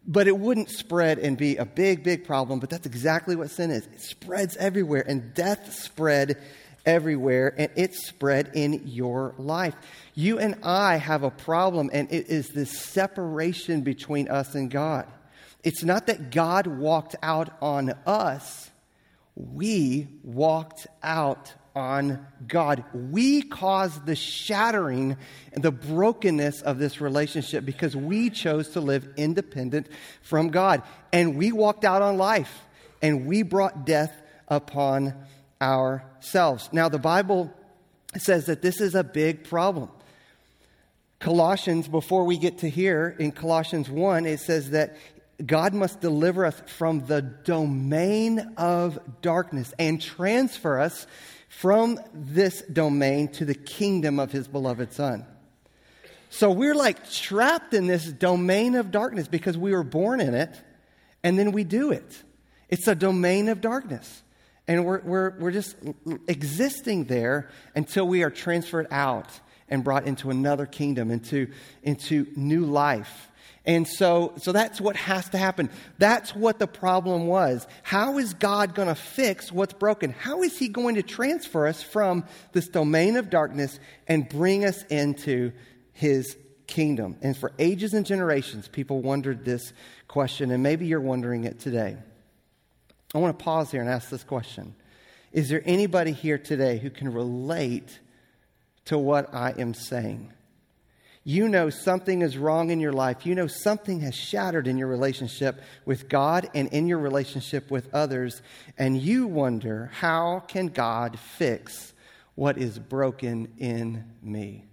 but 0.06 0.28
it 0.28 0.38
wouldn't 0.38 0.70
spread 0.70 1.20
and 1.20 1.38
be 1.38 1.58
a 1.58 1.66
big, 1.66 2.04
big 2.04 2.26
problem. 2.26 2.60
But 2.60 2.70
that's 2.70 2.86
exactly 2.86 3.36
what 3.36 3.50
sin 3.50 3.72
is 3.72 3.86
it 3.88 4.02
spreads 4.02 4.58
everywhere, 4.58 5.04
and 5.08 5.34
death 5.34 5.74
spread 5.74 6.42
everywhere, 6.86 7.54
and 7.58 7.72
it 7.76 7.94
spread 7.94 8.52
in 8.56 8.88
your 8.88 9.36
life. 9.38 9.76
You 10.16 10.40
and 10.40 10.56
I 10.64 10.98
have 10.98 11.24
a 11.24 11.32
problem, 11.32 11.90
and 11.94 12.12
it 12.12 12.28
is 12.28 12.50
this 12.50 12.72
separation 12.72 13.82
between 13.82 14.28
us 14.28 14.56
and 14.56 14.70
God. 14.70 15.08
It's 15.64 15.84
not 15.84 16.08
that 16.08 16.32
God 16.32 16.68
walked 16.68 17.16
out 17.22 17.50
on 17.62 17.94
us, 18.06 18.70
we 19.36 20.08
walked 20.24 20.88
out 21.02 21.54
on 21.76 22.26
God. 22.48 22.84
We 22.94 23.42
caused 23.42 24.06
the 24.06 24.16
shattering 24.16 25.16
and 25.54 25.64
the 25.64 25.72
brokenness 25.72 26.62
of 26.62 26.78
this 26.78 27.00
relationship 27.00 27.64
because 27.64 27.96
we 27.96 28.30
chose 28.30 28.70
to 28.70 28.82
live 28.82 29.08
independent 29.16 29.88
from 30.22 30.50
God. 30.50 30.84
And 31.14 31.38
we 31.38 31.52
walked 31.52 31.86
out 31.86 32.02
on 32.02 32.18
life 32.18 32.54
and 33.02 33.28
we 33.28 33.44
brought 33.44 33.86
death 33.86 34.14
upon 34.48 35.14
ourselves. 35.62 36.70
Now, 36.74 36.90
the 36.90 37.00
Bible 37.00 37.54
says 38.18 38.48
that 38.48 38.62
this 38.62 38.82
is 38.82 38.96
a 38.96 39.04
big 39.04 39.44
problem. 39.44 39.90
Colossians, 41.20 41.88
before 41.88 42.24
we 42.24 42.38
get 42.38 42.60
to 42.60 42.70
here, 42.70 43.16
in 43.20 43.32
Colossians 43.32 43.90
1, 43.90 44.26
it 44.26 44.40
says 44.40 44.72
that 44.72 44.96
God 45.46 45.74
must 45.74 46.02
deliver 46.02 46.46
us 46.46 46.62
from 46.66 47.06
the 47.06 47.22
domain 47.22 48.54
of 48.58 49.00
darkness 49.22 49.74
and 49.80 50.02
transfer 50.02 50.80
us 50.80 51.08
from 51.48 52.00
this 52.14 52.62
domain 52.62 53.30
to 53.30 53.46
the 53.46 53.56
kingdom 53.56 54.20
of 54.20 54.32
his 54.32 54.48
beloved 54.48 54.94
Son. 54.94 55.26
So 56.30 56.52
we're 56.52 56.76
like 56.76 57.10
trapped 57.10 57.74
in 57.74 57.88
this 57.88 58.06
domain 58.06 58.76
of 58.76 58.92
darkness 58.92 59.28
because 59.28 59.58
we 59.58 59.72
were 59.72 59.84
born 59.84 60.22
in 60.22 60.36
it 60.36 60.56
and 61.24 61.40
then 61.40 61.52
we 61.52 61.64
do 61.64 61.92
it. 61.92 62.24
It's 62.70 62.88
a 62.88 62.96
domain 62.96 63.50
of 63.50 63.62
darkness. 63.62 64.22
And 64.68 64.86
we're, 64.86 65.02
we're, 65.02 65.40
we're 65.40 65.52
just 65.52 65.76
existing 66.28 67.06
there 67.06 67.50
until 67.76 68.08
we 68.08 68.22
are 68.22 68.30
transferred 68.30 68.88
out 68.92 69.28
and 69.68 69.84
brought 69.84 70.06
into 70.06 70.30
another 70.30 70.68
kingdom, 70.68 71.10
into, 71.10 71.52
into 71.82 72.28
new 72.36 72.66
life. 72.66 73.29
And 73.66 73.88
so, 73.88 74.34
so 74.38 74.52
that's 74.52 74.80
what 74.80 74.96
has 74.96 75.30
to 75.30 75.38
happen. 75.38 75.70
That's 75.98 76.34
what 76.34 76.60
the 76.60 76.68
problem 76.68 77.28
was. 77.28 77.68
How 77.84 78.18
is 78.18 78.34
God 78.34 78.74
going 78.74 78.88
to 78.88 78.96
fix 78.96 79.52
what's 79.52 79.74
broken? 79.74 80.12
How 80.12 80.42
is 80.44 80.58
He 80.58 80.70
going 80.70 80.96
to 80.96 81.04
transfer 81.04 81.68
us 81.68 81.84
from 81.84 82.24
this 82.54 82.68
domain 82.68 83.18
of 83.18 83.30
darkness 83.30 83.80
and 84.08 84.28
bring 84.28 84.66
us 84.66 84.84
into 84.84 85.52
His 85.92 86.38
kingdom? 86.68 87.18
And 87.22 87.36
for 87.38 87.52
ages 87.60 87.94
and 87.94 88.06
generations, 88.06 88.68
people 88.68 89.02
wondered 89.02 89.44
this 89.44 89.74
question, 90.08 90.52
and 90.52 90.64
maybe 90.64 90.88
you're 90.88 91.02
wondering 91.02 91.44
it 91.44 91.60
today. 91.60 91.98
I 93.14 93.18
want 93.18 93.38
to 93.38 93.44
pause 93.44 93.72
here 93.72 93.82
and 93.82 93.90
ask 93.90 94.10
this 94.10 94.24
question 94.24 94.74
Is 95.34 95.50
there 95.50 95.62
anybody 95.66 96.14
here 96.14 96.38
today 96.38 96.78
who 96.78 96.90
can 96.90 97.12
relate 97.12 98.00
to 98.86 98.98
what 98.98 99.34
I 99.34 99.54
am 99.58 99.74
saying? 99.74 100.32
You 101.30 101.48
know 101.48 101.70
something 101.70 102.24
is 102.24 102.40
wrong 102.40 102.72
in 102.72 102.80
your 102.80 102.92
life. 102.92 103.24
You 103.24 103.36
know 103.36 103.46
something 103.46 104.00
has 104.00 104.16
shattered 104.16 104.68
in 104.68 104.80
your 104.80 104.88
relationship 104.88 105.62
with 105.86 106.10
God 106.10 106.50
and 106.56 106.68
in 106.70 106.88
your 106.88 106.98
relationship 106.98 107.70
with 107.70 107.94
others. 107.94 108.42
And 108.80 109.00
you 109.00 109.28
wonder, 109.28 109.92
how 109.94 110.40
can 110.48 110.70
God 110.70 111.20
fix 111.20 111.94
what 112.34 112.58
is 112.58 112.80
broken 112.80 113.54
in 113.60 114.06
me? 114.24 114.66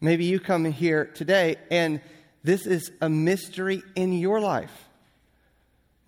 Maybe 0.00 0.24
you 0.24 0.40
come 0.40 0.64
here 0.64 1.04
today 1.04 1.54
and 1.70 2.00
this 2.42 2.66
is 2.66 2.90
a 3.00 3.08
mystery 3.08 3.84
in 3.94 4.12
your 4.12 4.40
life. 4.40 4.88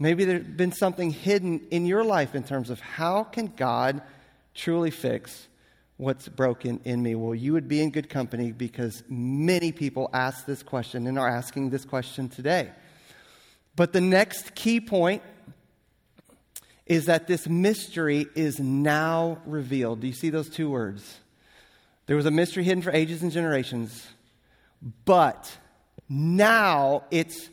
Maybe 0.00 0.24
there's 0.24 0.44
been 0.44 0.72
something 0.72 1.12
hidden 1.12 1.68
in 1.70 1.86
your 1.86 2.02
life 2.02 2.34
in 2.34 2.42
terms 2.42 2.68
of 2.68 2.80
how 2.80 3.22
can 3.22 3.52
God 3.56 4.02
truly 4.54 4.90
fix 4.90 5.46
what's 5.96 6.28
broken 6.28 6.80
in 6.84 7.02
me? 7.02 7.14
Well, 7.14 7.34
you 7.34 7.52
would 7.52 7.68
be 7.68 7.80
in 7.80 7.90
good 7.90 8.08
company 8.08 8.52
because 8.52 9.02
many 9.08 9.72
people 9.72 10.10
ask 10.12 10.46
this 10.46 10.62
question 10.62 11.06
and 11.06 11.18
are 11.18 11.28
asking 11.28 11.70
this 11.70 11.84
question 11.84 12.28
today. 12.28 12.70
But 13.76 13.92
the 13.92 14.00
next 14.00 14.54
key 14.54 14.80
point 14.80 15.22
is 16.86 17.06
that 17.06 17.26
this 17.26 17.48
mystery 17.48 18.26
is 18.34 18.60
now 18.60 19.38
revealed. 19.46 20.00
Do 20.00 20.06
you 20.06 20.12
see 20.12 20.30
those 20.30 20.50
two 20.50 20.70
words? 20.70 21.18
There 22.06 22.16
was 22.16 22.26
a 22.26 22.30
mystery 22.30 22.64
hidden 22.64 22.82
for 22.82 22.90
ages 22.90 23.22
and 23.22 23.32
generations, 23.32 24.06
but 25.04 25.50
now 26.08 27.04
it's 27.10 27.48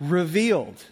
revealed 0.00 0.82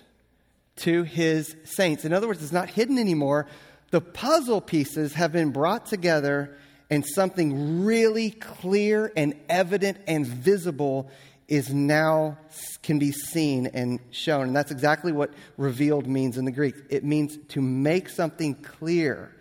to 0.77 1.03
his 1.05 1.57
saints. 1.65 2.05
In 2.05 2.13
other 2.13 2.27
words, 2.27 2.43
it's 2.43 2.53
not 2.53 2.69
hidden 2.69 2.99
anymore. 2.99 3.47
The 3.91 4.01
puzzle 4.01 4.61
pieces 4.61 5.15
have 5.15 5.33
been 5.33 5.51
brought 5.51 5.87
together 5.87 6.57
and 6.93 7.07
something 7.07 7.87
really 7.87 8.31
clear 8.33 9.11
and 9.17 9.35
evident 9.49 9.97
and 10.07 10.27
visible 10.27 11.11
is 11.49 11.73
now 11.73 12.37
can 12.83 12.99
be 12.99 13.13
seen 13.13 13.67
and 13.69 13.99
shown. 14.11 14.49
And 14.49 14.55
that's 14.55 14.71
exactly 14.71 15.11
what 15.11 15.33
revealed 15.57 16.07
means 16.07 16.37
in 16.37 16.45
the 16.45 16.51
Greek. 16.51 16.75
It 16.91 17.03
means 17.03 17.39
to 17.49 17.63
make 17.63 18.11
something 18.11 18.57
clear. 18.57 19.35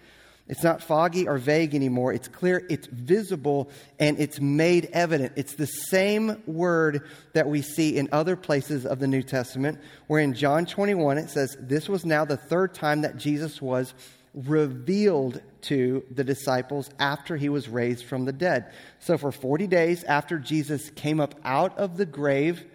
It's 0.48 0.64
not 0.64 0.82
foggy 0.82 1.28
or 1.28 1.38
vague 1.38 1.76
anymore. 1.76 2.14
It's 2.14 2.30
clear, 2.30 2.66
it's 2.70 2.88
visible, 2.88 3.70
and 4.00 4.18
it's 4.18 4.40
made 4.40 4.88
evident. 4.94 5.34
It's 5.36 5.56
the 5.56 5.68
same 5.68 6.42
word 6.46 7.06
that 7.34 7.50
we 7.50 7.62
see 7.62 7.98
in 7.98 8.08
other 8.14 8.38
places 8.38 8.86
of 8.86 9.00
the 9.00 9.08
New 9.08 9.24
Testament, 9.24 9.78
where 10.08 10.22
in 10.22 10.36
John 10.36 10.66
21 10.66 11.18
it 11.18 11.30
says, 11.30 11.58
This 11.60 11.90
was 11.90 12.06
now 12.06 12.24
the 12.24 12.38
third 12.38 12.74
time 12.74 13.02
that 13.02 13.18
Jesus 13.18 13.62
was 13.62 13.94
revealed 14.34 15.42
to 15.62 16.04
the 16.10 16.24
disciples 16.24 16.90
after 17.00 17.38
he 17.38 17.50
was 17.50 17.70
raised 17.70 18.06
from 18.06 18.26
the 18.26 18.34
dead. 18.34 18.72
So, 19.00 19.18
for 19.18 19.32
40 19.32 19.68
days 19.68 20.04
after 20.04 20.40
Jesus 20.40 20.90
came 20.92 21.20
up 21.20 21.36
out 21.44 21.78
of 21.78 21.98
the 21.98 22.06
grave, 22.06 22.66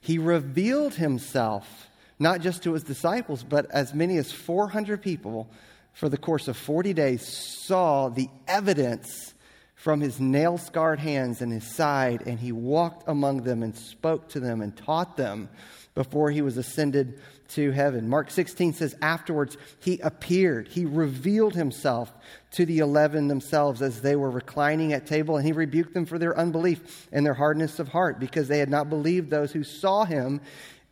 he 0.00 0.18
revealed 0.18 0.94
himself 0.94 1.88
not 2.20 2.42
just 2.42 2.62
to 2.62 2.74
his 2.74 2.82
disciples, 2.82 3.42
but 3.42 3.68
as 3.70 3.94
many 3.94 4.18
as 4.18 4.30
400 4.30 5.00
people 5.02 5.50
for 5.94 6.08
the 6.08 6.18
course 6.18 6.48
of 6.48 6.56
40 6.56 6.92
days 6.92 7.26
saw 7.26 8.10
the 8.10 8.28
evidence 8.46 9.34
from 9.74 10.00
his 10.00 10.20
nail 10.20 10.58
scarred 10.58 11.00
hands 11.00 11.40
and 11.40 11.50
his 11.50 11.74
side, 11.74 12.22
and 12.26 12.38
he 12.38 12.52
walked 12.52 13.08
among 13.08 13.42
them 13.42 13.62
and 13.62 13.74
spoke 13.74 14.28
to 14.28 14.38
them 14.38 14.60
and 14.60 14.76
taught 14.76 15.16
them 15.16 15.48
before 15.94 16.30
he 16.30 16.42
was 16.42 16.58
ascended 16.58 17.18
to 17.50 17.70
heaven. 17.70 18.08
Mark 18.08 18.30
16 18.30 18.74
says, 18.74 18.94
Afterwards, 19.02 19.56
he 19.80 19.98
appeared. 20.00 20.68
He 20.68 20.84
revealed 20.84 21.54
himself 21.54 22.12
to 22.52 22.64
the 22.64 22.78
eleven 22.78 23.28
themselves 23.28 23.82
as 23.82 24.02
they 24.02 24.16
were 24.16 24.30
reclining 24.30 24.92
at 24.92 25.06
table, 25.06 25.36
and 25.36 25.46
he 25.46 25.52
rebuked 25.52 25.94
them 25.94 26.06
for 26.06 26.18
their 26.18 26.36
unbelief 26.38 27.08
and 27.12 27.24
their 27.24 27.34
hardness 27.34 27.78
of 27.78 27.88
heart 27.88 28.18
because 28.18 28.48
they 28.48 28.58
had 28.58 28.70
not 28.70 28.88
believed 28.88 29.30
those 29.30 29.52
who 29.52 29.64
saw 29.64 30.04
him 30.04 30.40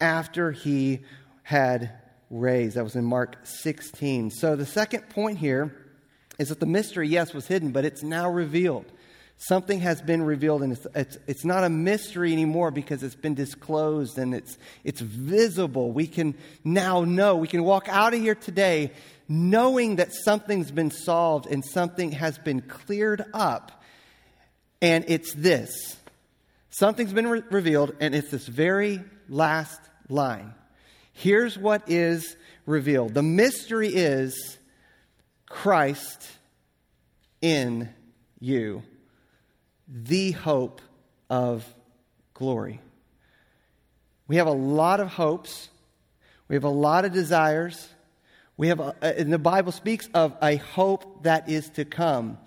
after 0.00 0.52
he 0.52 1.00
had 1.42 1.90
raised. 2.30 2.76
That 2.76 2.84
was 2.84 2.96
in 2.96 3.04
Mark 3.04 3.36
16. 3.44 4.30
So 4.30 4.56
the 4.56 4.66
second 4.66 5.08
point 5.08 5.38
here 5.38 5.74
is 6.38 6.50
that 6.50 6.60
the 6.60 6.66
mystery, 6.66 7.08
yes, 7.08 7.34
was 7.34 7.46
hidden, 7.46 7.72
but 7.72 7.84
it's 7.84 8.02
now 8.02 8.30
revealed. 8.30 8.86
Something 9.40 9.78
has 9.80 10.02
been 10.02 10.22
revealed, 10.22 10.64
and 10.64 10.72
it's, 10.72 10.86
it's, 10.96 11.18
it's, 11.28 11.44
not 11.44 11.62
a 11.62 11.68
mystery 11.68 12.32
anymore 12.32 12.72
because 12.72 13.04
it's 13.04 13.14
been 13.14 13.34
disclosed 13.34 14.18
and 14.18 14.34
it's, 14.34 14.58
it's 14.82 15.00
visible. 15.00 15.92
We 15.92 16.08
can 16.08 16.34
now 16.64 17.04
know. 17.04 17.36
We 17.36 17.46
can 17.46 17.62
walk 17.62 17.86
out 17.88 18.14
of 18.14 18.20
here 18.20 18.34
today 18.34 18.90
knowing 19.28 19.96
that 19.96 20.12
something's 20.12 20.72
been 20.72 20.90
solved 20.90 21.46
and 21.46 21.64
something 21.64 22.12
has 22.12 22.36
been 22.36 22.62
cleared 22.62 23.24
up. 23.32 23.80
And 24.82 25.04
it's 25.06 25.32
this 25.34 25.96
something's 26.70 27.12
been 27.12 27.28
re- 27.28 27.42
revealed, 27.50 27.94
and 28.00 28.16
it's 28.16 28.30
this 28.30 28.46
very 28.46 29.02
last 29.28 29.80
line. 30.08 30.54
Here's 31.12 31.56
what 31.56 31.88
is 31.88 32.36
revealed 32.66 33.14
the 33.14 33.22
mystery 33.22 33.88
is 33.88 34.58
Christ 35.46 36.28
in 37.40 37.88
you 38.40 38.82
the 39.88 40.32
hope 40.32 40.80
of 41.30 41.64
glory. 42.34 42.80
We 44.26 44.36
have 44.36 44.46
a 44.46 44.52
lot 44.52 45.00
of 45.00 45.08
hopes. 45.08 45.68
We 46.48 46.56
have 46.56 46.64
a 46.64 46.68
lot 46.68 47.04
of 47.04 47.12
desires. 47.12 47.88
We 48.56 48.68
have, 48.68 48.80
a, 48.80 48.94
and 49.02 49.32
the 49.32 49.38
Bible 49.38 49.72
speaks 49.72 50.08
of 50.12 50.36
a 50.42 50.56
hope 50.56 51.22
that 51.22 51.48
is 51.48 51.70
to 51.70 51.84
come. 51.84 52.38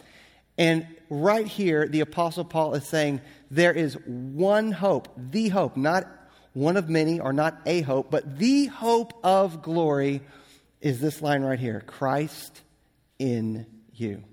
And 0.57 0.85
right 1.09 1.47
here, 1.47 1.87
the 1.87 2.01
Apostle 2.01 2.45
Paul 2.45 2.75
is 2.75 2.87
saying 2.87 3.21
there 3.49 3.73
is 3.73 3.97
one 4.05 4.71
hope, 4.71 5.09
the 5.17 5.49
hope, 5.49 5.75
not 5.75 6.07
one 6.53 6.77
of 6.77 6.89
many 6.89 7.19
or 7.19 7.33
not 7.33 7.61
a 7.65 7.81
hope, 7.81 8.11
but 8.11 8.37
the 8.37 8.65
hope 8.65 9.13
of 9.23 9.61
glory 9.61 10.21
is 10.81 10.99
this 10.99 11.21
line 11.21 11.43
right 11.43 11.59
here 11.59 11.81
Christ 11.85 12.61
in 13.17 13.65
you. 13.93 14.23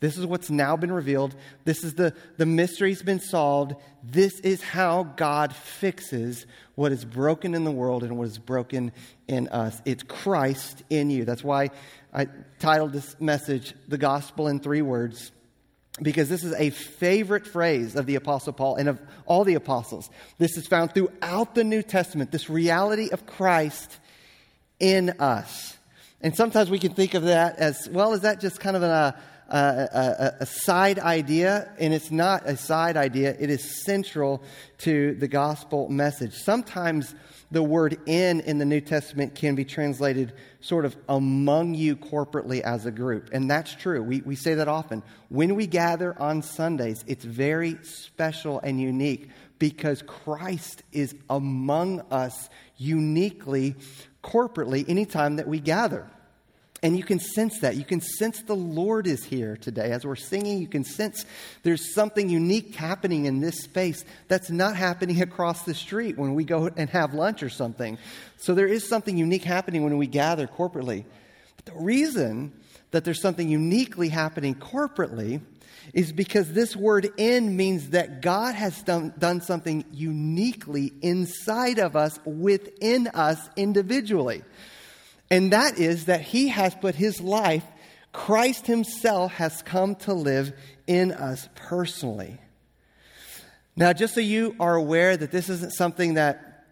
This 0.00 0.16
is 0.16 0.24
what's 0.24 0.48
now 0.48 0.76
been 0.76 0.92
revealed. 0.92 1.34
This 1.64 1.84
is 1.84 1.94
the, 1.94 2.14
the 2.38 2.46
mystery's 2.46 3.02
been 3.02 3.20
solved. 3.20 3.74
This 4.02 4.40
is 4.40 4.62
how 4.62 5.02
God 5.02 5.54
fixes 5.54 6.46
what 6.74 6.90
is 6.90 7.04
broken 7.04 7.54
in 7.54 7.64
the 7.64 7.70
world 7.70 8.02
and 8.02 8.16
what 8.16 8.26
is 8.26 8.38
broken 8.38 8.92
in 9.28 9.48
us. 9.48 9.80
It's 9.84 10.02
Christ 10.02 10.82
in 10.88 11.10
you. 11.10 11.26
That's 11.26 11.44
why 11.44 11.68
I 12.14 12.28
titled 12.58 12.92
this 12.92 13.20
message, 13.20 13.74
The 13.88 13.98
Gospel 13.98 14.48
in 14.48 14.60
Three 14.60 14.80
Words, 14.80 15.32
because 16.00 16.30
this 16.30 16.44
is 16.44 16.54
a 16.54 16.70
favorite 16.70 17.46
phrase 17.46 17.94
of 17.94 18.06
the 18.06 18.14
Apostle 18.14 18.54
Paul 18.54 18.76
and 18.76 18.88
of 18.88 18.98
all 19.26 19.44
the 19.44 19.54
apostles. 19.54 20.08
This 20.38 20.56
is 20.56 20.66
found 20.66 20.94
throughout 20.94 21.54
the 21.54 21.64
New 21.64 21.82
Testament, 21.82 22.32
this 22.32 22.48
reality 22.48 23.10
of 23.10 23.26
Christ 23.26 23.98
in 24.78 25.10
us. 25.20 25.76
And 26.22 26.34
sometimes 26.34 26.70
we 26.70 26.78
can 26.78 26.94
think 26.94 27.12
of 27.12 27.24
that 27.24 27.58
as 27.58 27.86
well, 27.90 28.14
is 28.14 28.22
that 28.22 28.40
just 28.40 28.60
kind 28.60 28.76
of 28.76 28.82
a 28.82 29.20
a, 29.50 30.34
a, 30.40 30.46
side 30.46 30.98
idea, 30.98 31.72
and 31.78 31.92
it's 31.92 32.10
not 32.10 32.46
a 32.46 32.56
side 32.56 32.96
idea, 32.96 33.34
it 33.38 33.50
is 33.50 33.82
central 33.84 34.42
to 34.78 35.14
the 35.14 35.28
gospel 35.28 35.88
message. 35.88 36.34
Sometimes 36.34 37.14
the 37.50 37.62
word 37.62 37.98
in 38.06 38.40
in 38.40 38.58
the 38.58 38.64
New 38.64 38.80
Testament 38.80 39.34
can 39.34 39.54
be 39.54 39.64
translated 39.64 40.32
sort 40.60 40.84
of 40.84 40.96
among 41.08 41.74
you 41.74 41.96
corporately 41.96 42.60
as 42.60 42.86
a 42.86 42.90
group. 42.90 43.30
And 43.32 43.50
that's 43.50 43.74
true. 43.74 44.02
We, 44.02 44.20
we 44.20 44.36
say 44.36 44.54
that 44.54 44.68
often. 44.68 45.02
When 45.28 45.56
we 45.56 45.66
gather 45.66 46.16
on 46.20 46.42
Sundays, 46.42 47.04
it's 47.06 47.24
very 47.24 47.78
special 47.82 48.60
and 48.60 48.80
unique 48.80 49.30
because 49.58 50.02
Christ 50.02 50.82
is 50.92 51.14
among 51.28 52.00
us 52.10 52.48
uniquely, 52.76 53.74
corporately, 54.22 54.88
anytime 54.88 55.36
that 55.36 55.48
we 55.48 55.60
gather. 55.60 56.08
And 56.82 56.96
you 56.96 57.02
can 57.04 57.20
sense 57.20 57.60
that. 57.60 57.76
You 57.76 57.84
can 57.84 58.00
sense 58.00 58.40
the 58.42 58.56
Lord 58.56 59.06
is 59.06 59.22
here 59.22 59.56
today. 59.56 59.90
As 59.90 60.06
we're 60.06 60.16
singing, 60.16 60.58
you 60.58 60.66
can 60.66 60.84
sense 60.84 61.26
there's 61.62 61.92
something 61.94 62.30
unique 62.30 62.74
happening 62.74 63.26
in 63.26 63.40
this 63.40 63.60
space 63.60 64.04
that's 64.28 64.50
not 64.50 64.76
happening 64.76 65.20
across 65.22 65.62
the 65.62 65.74
street 65.74 66.16
when 66.16 66.34
we 66.34 66.44
go 66.44 66.70
and 66.74 66.88
have 66.90 67.12
lunch 67.12 67.42
or 67.42 67.50
something. 67.50 67.98
So 68.38 68.54
there 68.54 68.66
is 68.66 68.88
something 68.88 69.18
unique 69.18 69.44
happening 69.44 69.84
when 69.84 69.98
we 69.98 70.06
gather 70.06 70.46
corporately. 70.46 71.04
But 71.56 71.66
the 71.66 71.80
reason 71.80 72.52
that 72.92 73.04
there's 73.04 73.20
something 73.20 73.48
uniquely 73.48 74.08
happening 74.08 74.54
corporately 74.54 75.42
is 75.92 76.12
because 76.12 76.52
this 76.52 76.76
word 76.76 77.08
in 77.16 77.56
means 77.56 77.90
that 77.90 78.22
God 78.22 78.54
has 78.54 78.82
done, 78.82 79.12
done 79.18 79.40
something 79.40 79.84
uniquely 79.92 80.92
inside 81.02 81.78
of 81.78 81.96
us, 81.96 82.18
within 82.24 83.08
us 83.08 83.48
individually. 83.56 84.42
And 85.30 85.52
that 85.52 85.78
is 85.78 86.06
that 86.06 86.20
he 86.22 86.48
has 86.48 86.74
put 86.74 86.94
his 86.94 87.20
life, 87.20 87.64
Christ 88.12 88.66
himself 88.66 89.32
has 89.34 89.62
come 89.62 89.94
to 89.96 90.12
live 90.12 90.52
in 90.86 91.12
us 91.12 91.48
personally. 91.54 92.38
Now, 93.76 93.92
just 93.92 94.14
so 94.14 94.20
you 94.20 94.56
are 94.58 94.74
aware 94.74 95.16
that 95.16 95.30
this 95.30 95.48
isn't 95.48 95.72
something 95.72 96.14
that 96.14 96.64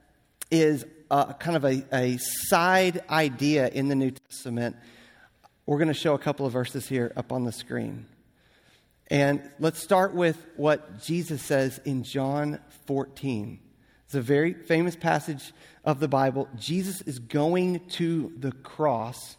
is 0.51 0.85
kind 1.11 1.57
of 1.57 1.65
a, 1.65 1.85
a 1.93 2.19
side 2.19 3.03
idea 3.09 3.69
in 3.69 3.89
the 3.89 3.95
New 3.95 4.11
Testament, 4.11 4.77
we're 5.65 5.79
going 5.79 5.89
to 5.89 5.95
show 5.95 6.15
a 6.15 6.19
couple 6.19 6.45
of 6.45 6.53
verses 6.53 6.89
here 6.89 7.13
up 7.17 7.33
on 7.33 7.45
the 7.45 7.53
screen. 7.53 8.07
And 9.11 9.49
let's 9.59 9.83
start 9.83 10.15
with 10.15 10.37
what 10.57 11.03
Jesus 11.03 11.43
says 11.43 11.81
in 11.85 12.03
John 12.03 12.59
14. 12.87 13.61
It's 14.09 14.15
a 14.15 14.23
very 14.23 14.55
famous 14.55 14.97
passage 14.97 15.53
of 15.85 16.01
the 16.01 16.09
Bible. 16.09 16.49
Jesus 16.57 17.03
is 17.03 17.19
going 17.19 17.87
to 17.91 18.33
the 18.39 18.53
cross 18.53 19.37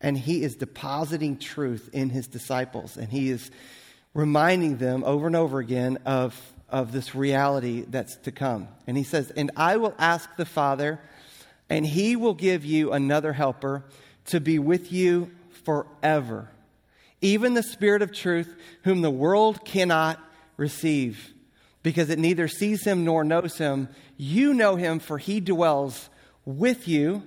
and 0.00 0.18
he 0.18 0.42
is 0.42 0.56
depositing 0.56 1.38
truth 1.38 1.88
in 1.92 2.10
his 2.10 2.26
disciples. 2.26 2.96
And 2.96 3.08
he 3.08 3.30
is 3.30 3.50
reminding 4.14 4.76
them 4.76 5.04
over 5.04 5.26
and 5.26 5.36
over 5.36 5.60
again 5.60 5.98
of, 6.04 6.36
of 6.68 6.92
this 6.92 7.14
reality 7.14 7.84
that's 7.88 8.16
to 8.16 8.32
come. 8.32 8.68
And 8.86 8.96
he 8.96 9.04
says, 9.04 9.30
And 9.30 9.52
I 9.56 9.76
will 9.76 9.94
ask 9.98 10.28
the 10.36 10.44
Father, 10.44 11.00
and 11.70 11.86
he 11.86 12.16
will 12.16 12.34
give 12.34 12.64
you 12.64 12.92
another 12.92 13.32
helper 13.32 13.84
to 14.26 14.40
be 14.40 14.58
with 14.58 14.92
you 14.92 15.30
forever 15.64 16.50
even 17.20 17.54
the 17.54 17.62
Spirit 17.62 18.02
of 18.02 18.12
truth, 18.12 18.54
whom 18.84 19.02
the 19.02 19.10
world 19.10 19.64
cannot 19.64 20.20
receive, 20.56 21.32
because 21.82 22.10
it 22.10 22.18
neither 22.18 22.48
sees 22.48 22.84
him 22.84 23.04
nor 23.04 23.24
knows 23.24 23.58
him. 23.58 23.88
You 24.16 24.54
know 24.54 24.76
him, 24.76 24.98
for 24.98 25.18
he 25.18 25.40
dwells 25.40 26.10
with 26.44 26.88
you 26.88 27.22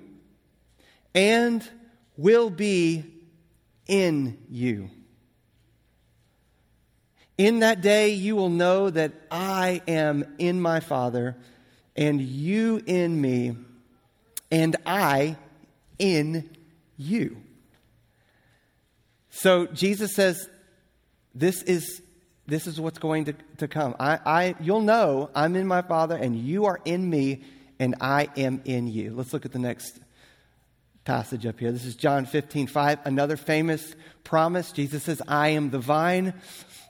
and 1.14 1.68
will 2.18 2.50
be 2.50 3.06
in 3.88 4.38
you. 4.50 4.90
In 7.38 7.60
that 7.60 7.82
day, 7.82 8.10
you 8.10 8.36
will 8.36 8.50
know 8.50 8.90
that 8.90 9.14
I 9.32 9.82
am 9.88 10.36
in 10.38 10.62
my 10.62 10.80
Father, 10.80 11.36
and 11.96 12.22
you 12.22 12.82
in 12.86 13.20
me, 13.20 13.56
and 14.52 14.76
I 14.86 15.38
in 15.98 16.50
you. 16.98 17.38
So 19.32 19.66
Jesus 19.66 20.14
says, 20.14 20.48
This 21.34 21.64
is, 21.64 22.02
this 22.52 22.68
is 22.68 22.82
what's 22.82 23.00
going 23.00 23.26
to, 23.26 23.34
to 23.60 23.68
come. 23.70 23.96
I, 23.98 24.20
I, 24.26 24.56
you'll 24.60 24.82
know 24.82 25.30
I'm 25.34 25.56
in 25.56 25.66
my 25.66 25.82
Father, 25.82 26.18
and 26.18 26.36
you 26.36 26.66
are 26.66 26.82
in 26.84 27.10
me, 27.10 27.44
and 27.80 27.96
I 28.02 28.28
am 28.36 28.62
in 28.66 28.88
you. 28.88 29.16
Let's 29.16 29.32
look 29.32 29.46
at 29.46 29.54
the 29.54 29.60
next 29.60 29.98
passage 31.06 31.46
up 31.46 31.62
here. 31.62 31.72
This 31.72 31.86
is 31.86 31.96
John 31.96 32.26
15, 32.26 32.68
5, 32.68 33.00
another 33.06 33.38
famous 33.38 33.96
promise. 34.26 34.74
Jesus 34.74 35.04
says, 35.04 35.22
I 35.30 35.50
am 35.50 35.70
the 35.70 35.80
vine, 35.80 36.34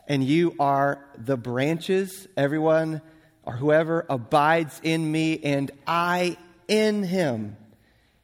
and 0.07 0.23
you 0.23 0.55
are 0.59 1.05
the 1.15 1.37
branches. 1.37 2.27
Everyone 2.35 3.03
or 3.43 3.53
whoever 3.53 4.03
abides 4.09 4.81
in 4.81 5.11
me, 5.11 5.41
and 5.43 5.69
I 5.85 6.37
in 6.67 7.03
him 7.03 7.55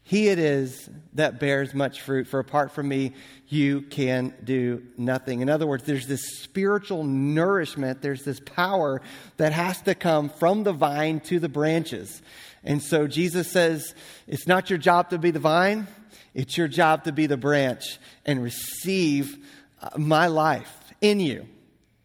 he 0.07 0.29
it 0.29 0.39
is 0.39 0.89
that 1.15 1.37
bears 1.37 1.73
much 1.73 1.99
fruit, 1.99 2.27
for 2.27 2.39
apart 2.39 2.71
from 2.71 2.87
me, 2.87 3.11
you 3.49 3.81
can 3.81 4.33
do 4.41 4.81
nothing. 4.95 5.41
In 5.41 5.49
other 5.49 5.67
words, 5.67 5.83
there's 5.83 6.07
this 6.07 6.39
spiritual 6.39 7.03
nourishment, 7.03 8.01
there's 8.01 8.23
this 8.23 8.39
power 8.39 9.01
that 9.35 9.51
has 9.51 9.81
to 9.81 9.93
come 9.93 10.29
from 10.29 10.63
the 10.63 10.71
vine 10.71 11.19
to 11.19 11.41
the 11.41 11.49
branches. 11.49 12.21
And 12.63 12.81
so 12.81 13.05
Jesus 13.05 13.51
says, 13.51 13.93
it's 14.27 14.47
not 14.47 14.69
your 14.69 14.79
job 14.79 15.09
to 15.09 15.17
be 15.17 15.31
the 15.31 15.39
vine, 15.39 15.87
it's 16.33 16.57
your 16.57 16.69
job 16.69 17.03
to 17.03 17.11
be 17.11 17.25
the 17.25 17.35
branch 17.35 17.99
and 18.25 18.41
receive 18.41 19.37
uh, 19.81 19.89
my 19.97 20.27
life 20.27 20.73
in 21.01 21.19
you, 21.19 21.49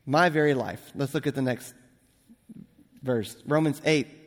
my 0.06 0.28
very 0.28 0.54
life. 0.54 0.90
Let's 0.96 1.14
look 1.14 1.28
at 1.28 1.36
the 1.36 1.42
next 1.42 1.72
verse 3.00 3.36
Romans 3.46 3.80
8 3.84 4.21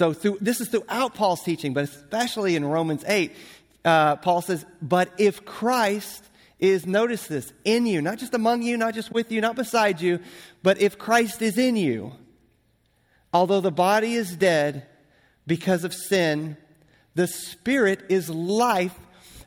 so 0.00 0.14
through, 0.14 0.38
this 0.40 0.62
is 0.62 0.68
throughout 0.68 1.14
Paul's 1.14 1.42
teaching, 1.42 1.74
but 1.74 1.84
especially 1.84 2.56
in 2.56 2.64
Romans 2.64 3.04
8, 3.06 3.36
uh, 3.84 4.16
Paul 4.16 4.40
says, 4.40 4.64
But 4.80 5.10
if 5.18 5.44
Christ 5.44 6.24
is, 6.58 6.86
notice 6.86 7.26
this, 7.26 7.52
in 7.66 7.84
you, 7.84 8.00
not 8.00 8.16
just 8.16 8.32
among 8.32 8.62
you, 8.62 8.78
not 8.78 8.94
just 8.94 9.12
with 9.12 9.30
you, 9.30 9.42
not 9.42 9.56
beside 9.56 10.00
you, 10.00 10.20
but 10.62 10.80
if 10.80 10.96
Christ 10.96 11.42
is 11.42 11.58
in 11.58 11.76
you, 11.76 12.12
although 13.30 13.60
the 13.60 13.70
body 13.70 14.14
is 14.14 14.34
dead 14.34 14.86
because 15.46 15.84
of 15.84 15.92
sin, 15.92 16.56
the 17.14 17.26
spirit 17.26 18.04
is 18.08 18.30
life 18.30 18.98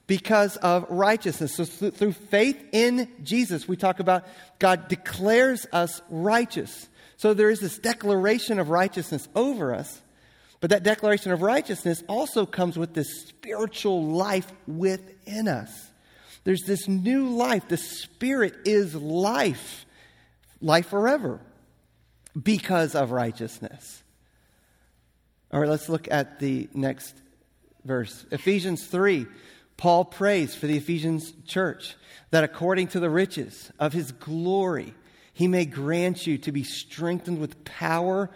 because 0.05 0.55
of 0.57 0.85
righteousness. 0.87 1.55
So 1.55 1.65
through 1.65 2.13
faith 2.13 2.63
in 2.71 3.09
Jesus, 3.23 3.67
we 3.67 3.75
talk 3.75 3.99
about 3.99 4.23
God 4.59 4.87
declares 4.87 5.65
us 5.71 5.99
righteous. 6.11 6.89
So 7.17 7.33
there 7.33 7.49
is 7.49 7.59
this 7.59 7.79
declaration 7.79 8.59
of 8.59 8.69
righteousness 8.69 9.27
over 9.33 9.73
us. 9.73 9.99
But 10.63 10.69
that 10.69 10.83
declaration 10.83 11.33
of 11.33 11.41
righteousness 11.41 12.05
also 12.07 12.45
comes 12.45 12.77
with 12.77 12.93
this 12.93 13.25
spiritual 13.27 14.05
life 14.05 14.49
within 14.65 15.49
us. 15.49 15.91
There's 16.45 16.61
this 16.61 16.87
new 16.87 17.31
life. 17.31 17.67
The 17.67 17.75
Spirit 17.75 18.55
is 18.63 18.95
life, 18.95 19.85
life 20.61 20.87
forever, 20.87 21.41
because 22.41 22.95
of 22.95 23.11
righteousness. 23.11 24.03
All 25.51 25.59
right, 25.59 25.69
let's 25.69 25.89
look 25.89 26.09
at 26.09 26.39
the 26.39 26.69
next 26.73 27.13
verse. 27.83 28.25
Ephesians 28.31 28.87
3. 28.87 29.27
Paul 29.75 30.05
prays 30.05 30.55
for 30.55 30.67
the 30.67 30.77
Ephesians 30.77 31.33
church 31.45 31.97
that 32.31 32.45
according 32.45 32.87
to 32.87 33.01
the 33.01 33.09
riches 33.09 33.69
of 33.79 33.91
his 33.91 34.13
glory, 34.13 34.93
he 35.33 35.49
may 35.49 35.65
grant 35.65 36.25
you 36.25 36.37
to 36.37 36.53
be 36.53 36.63
strengthened 36.63 37.41
with 37.41 37.65
power 37.65 38.29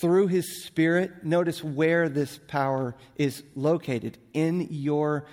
through 0.00 0.28
his 0.28 0.64
spirit. 0.64 1.24
Notice 1.24 1.62
where 1.62 2.08
this 2.08 2.38
power 2.48 2.94
is 3.16 3.42
located 3.54 4.18
in 4.32 4.68
your 4.70 5.26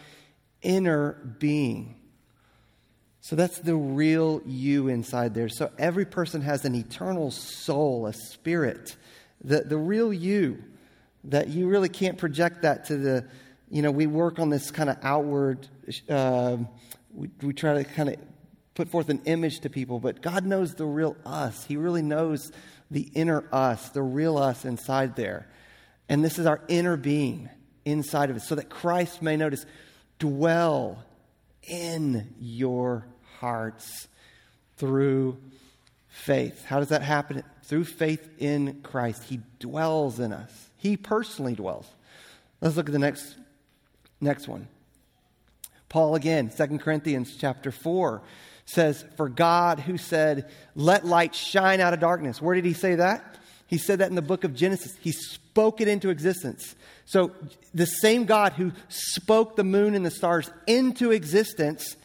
inner 0.61 1.13
being. 1.39 1.95
So 3.21 3.35
that's 3.35 3.59
the 3.59 3.75
real 3.75 4.41
you 4.45 4.87
inside 4.87 5.33
there. 5.33 5.49
So 5.49 5.71
every 5.77 6.05
person 6.05 6.41
has 6.41 6.65
an 6.65 6.75
eternal 6.75 7.31
soul, 7.31 8.07
a 8.07 8.13
spirit, 8.13 8.95
the, 9.43 9.61
the 9.61 9.77
real 9.77 10.11
you, 10.11 10.63
that 11.25 11.49
you 11.49 11.67
really 11.67 11.89
can't 11.89 12.17
project 12.17 12.63
that 12.63 12.85
to 12.85 12.97
the, 12.97 13.25
you 13.69 13.81
know, 13.81 13.91
we 13.91 14.07
work 14.07 14.39
on 14.39 14.49
this 14.49 14.71
kind 14.71 14.89
of 14.89 14.97
outward, 15.03 15.67
uh, 16.09 16.57
we, 17.13 17.29
we 17.41 17.53
try 17.53 17.75
to 17.75 17.83
kind 17.83 18.09
of 18.09 18.15
put 18.73 18.89
forth 18.89 19.09
an 19.09 19.21
image 19.25 19.59
to 19.61 19.69
people, 19.69 19.99
but 19.99 20.21
God 20.21 20.45
knows 20.45 20.75
the 20.75 20.85
real 20.85 21.15
us. 21.25 21.65
He 21.65 21.75
really 21.75 22.01
knows 22.01 22.51
the 22.91 23.10
inner 23.13 23.43
us, 23.52 23.89
the 23.89 24.02
real 24.02 24.38
us 24.38 24.65
inside 24.65 25.15
there. 25.15 25.47
And 26.08 26.23
this 26.23 26.39
is 26.39 26.45
our 26.45 26.62
inner 26.67 26.97
being 26.97 27.49
inside 27.86 28.30
of 28.30 28.36
us, 28.36 28.47
so 28.47 28.56
that 28.56 28.69
Christ 28.69 29.21
may 29.21 29.38
notice, 29.38 29.65
dwell 30.17 31.04
in 31.63 32.34
your 32.39 33.06
hearts 33.39 34.08
through 34.78 35.38
faith. 36.08 36.65
How 36.65 36.80
does 36.80 36.89
that 36.89 37.02
happen? 37.02 37.43
Through 37.63 37.86
faith 37.86 38.28
in 38.39 38.82
Christ. 38.82 39.23
He 39.23 39.41
dwells 39.60 40.19
in 40.19 40.34
us. 40.34 40.69
He 40.78 40.97
personally 40.97 41.56
dwells. 41.56 41.88
Let's 42.62 42.75
look 42.75 42.88
at 42.89 42.93
the 42.93 42.99
next, 42.99 43.36
next 44.19 44.47
one. 44.47 44.67
Paul 45.88 46.15
again, 46.15 46.52
2 46.56 46.78
Corinthians 46.80 47.36
chapter 47.39 47.71
4 47.71 48.21
says, 48.69 49.03
For 49.17 49.27
God 49.27 49.79
who 49.79 49.97
said, 49.97 50.49
Let 50.75 51.05
light 51.05 51.34
shine 51.34 51.82
out 51.82 51.93
of 51.93 51.99
darkness. 51.99 52.41
Where 52.41 52.55
did 52.55 52.65
he 52.65 52.73
say 52.73 52.95
that? 52.95 53.38
He 53.65 53.77
said 53.77 53.99
that 53.99 54.10
in 54.10 54.15
the 54.15 54.21
book 54.21 54.43
of 54.43 54.55
Genesis. 54.55 54.95
He 55.01 55.12
spoke 55.12 55.82
it 55.82 55.88
into 55.88 56.10
existence. 56.10 56.75
So 57.05 57.32
the 57.73 57.86
same 57.86 58.25
God 58.25 58.53
who 58.53 58.71
spoke 58.88 59.55
the 59.55 59.63
moon 59.63 59.95
and 59.95 60.05
the 60.05 60.12
stars 60.12 60.49
into 60.67 61.12
existence 61.12 61.95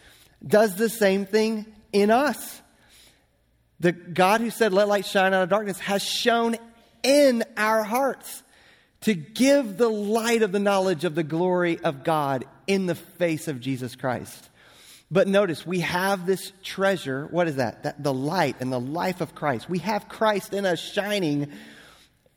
does 0.47 0.77
the 0.77 0.89
same 0.89 1.27
thing 1.27 1.67
in 1.93 2.11
us. 2.11 2.61
The 3.81 3.93
God 3.93 4.41
who 4.41 4.51
said, 4.51 4.73
Let 4.73 4.89
light 4.89 5.07
shine 5.07 5.35
out 5.35 5.43
of 5.43 5.49
darkness, 5.51 5.79
has 5.81 6.03
shown 6.03 6.57
in 7.03 7.45
our 7.57 7.83
hearts 7.83 8.43
to 9.03 9.13
give 9.13 9.77
the 9.77 9.91
light 9.91 10.43
of 10.43 10.53
the 10.53 10.59
knowledge 10.59 11.05
of 11.05 11.15
the 11.15 11.23
glory 11.23 11.79
of 11.81 12.05
God 12.05 12.47
in 12.67 12.87
the 12.87 12.95
face 12.95 13.49
of 13.49 13.61
Jesus 13.61 13.97
Christ. 13.97 14.49
But 15.15 15.29
notice, 15.29 15.65
we 15.65 15.79
have 15.79 16.27
this 16.27 16.53
treasure. 16.65 17.29
What 17.31 17.47
is 17.47 17.55
that? 17.55 17.85
that? 17.85 18.03
The 18.03 18.13
light 18.13 18.57
and 18.59 18.73
the 18.73 18.81
life 18.81 19.21
of 19.21 19.33
Christ. 19.33 19.71
We 19.71 19.79
have 19.79 20.09
Christ 20.09 20.53
in 20.53 20.67
us 20.67 20.81
shining 20.81 21.53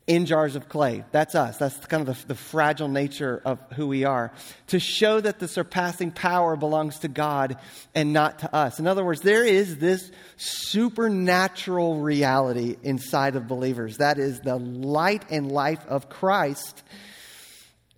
in 0.06 0.26
jars 0.26 0.54
of 0.54 0.68
clay. 0.68 1.04
That's 1.10 1.34
us. 1.34 1.56
That's 1.58 1.76
kind 1.86 2.08
of 2.08 2.20
the, 2.20 2.28
the, 2.28 2.34
fragile 2.36 2.86
nature 2.86 3.42
of 3.44 3.58
who 3.72 3.88
we 3.88 4.04
are. 4.04 4.32
To 4.68 4.78
show 4.78 5.20
that 5.20 5.40
the 5.40 5.48
surpassing 5.48 6.12
power 6.12 6.54
belongs 6.54 7.00
to 7.00 7.08
God 7.08 7.56
and 7.96 8.12
not 8.12 8.38
to 8.38 8.54
us. 8.54 8.78
In 8.78 8.86
other 8.86 9.04
words, 9.04 9.22
there 9.22 9.44
is 9.44 9.78
this 9.78 10.12
supernatural 10.36 11.98
reality 11.98 12.76
inside 12.84 13.34
of 13.34 13.48
believers. 13.48 13.96
That 13.96 14.18
is 14.20 14.38
the 14.38 14.56
light 14.56 15.24
and 15.30 15.50
life 15.50 15.84
of 15.88 16.08
Christ 16.08 16.84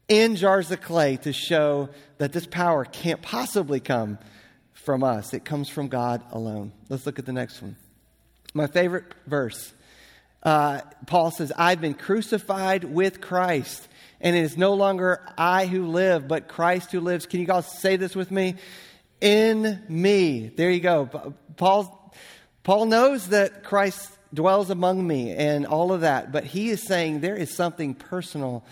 in 0.09 0.37
jars 0.37 0.71
of 0.71 0.81
clay 0.81 1.19
to 1.19 1.35
show 1.35 1.91
that 2.17 2.33
this 2.33 2.47
power 2.47 2.87
can't 2.87 3.21
possibly 3.21 3.81
come 3.81 4.19
from 4.85 5.03
us. 5.05 5.33
It 5.35 5.45
comes 5.45 5.69
from 5.69 5.89
God 5.89 6.23
alone. 6.33 6.73
Let's 6.89 7.07
look 7.07 7.19
at 7.19 7.27
the 7.27 7.33
next 7.33 7.63
one. 7.63 7.77
My 8.55 8.67
favorite 8.67 9.05
verse 9.27 9.73
uh, 10.43 10.81
Paul 11.07 11.31
says, 11.31 11.53
I've 11.57 11.81
been 11.81 11.95
crucified 11.95 12.85
with 12.85 13.21
Christ, 13.21 13.87
and 14.21 14.35
it 14.35 14.41
is 14.41 14.57
no 14.57 14.75
longer 14.75 15.21
I 15.37 15.67
who 15.67 15.87
live, 15.87 16.29
but 16.29 16.49
Christ 16.49 16.93
who 16.93 17.01
lives. 17.01 17.27
Can 17.27 17.41
you 17.41 17.47
guys 17.47 17.67
say 17.81 17.97
this 17.97 18.17
with 18.17 18.31
me? 18.31 18.57
In 19.21 19.83
me. 19.89 20.49
There 20.49 20.71
you 20.71 20.81
go. 20.81 21.35
Paul, 21.57 22.15
Paul 22.63 22.87
knows 22.87 23.29
that 23.29 23.65
Christ 23.65 24.11
dwells 24.33 24.71
among 24.71 25.07
me 25.07 25.33
and 25.33 25.67
all 25.67 25.93
of 25.93 26.03
that, 26.03 26.33
but 26.33 26.45
he 26.45 26.71
is 26.71 26.83
saying 26.83 27.21
there 27.21 27.37
is 27.37 27.55
something 27.55 27.95
personal 27.95 28.65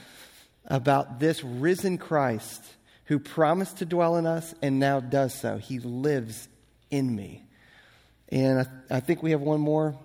about 0.64 1.20
this 1.20 1.44
risen 1.44 1.98
Christ 1.98 2.62
who 3.08 3.18
promised 3.18 3.78
to 3.78 3.86
dwell 3.86 4.16
in 4.16 4.26
us 4.26 4.54
and 4.60 4.78
now 4.78 5.00
does 5.00 5.34
so. 5.34 5.56
He 5.56 5.78
lives 5.78 6.46
in 6.90 7.14
me. 7.14 7.42
And 8.28 8.60
I, 8.60 8.96
I 8.96 9.00
think 9.00 9.22
we 9.22 9.30
have 9.30 9.40
one 9.40 9.60
more. 9.60 9.96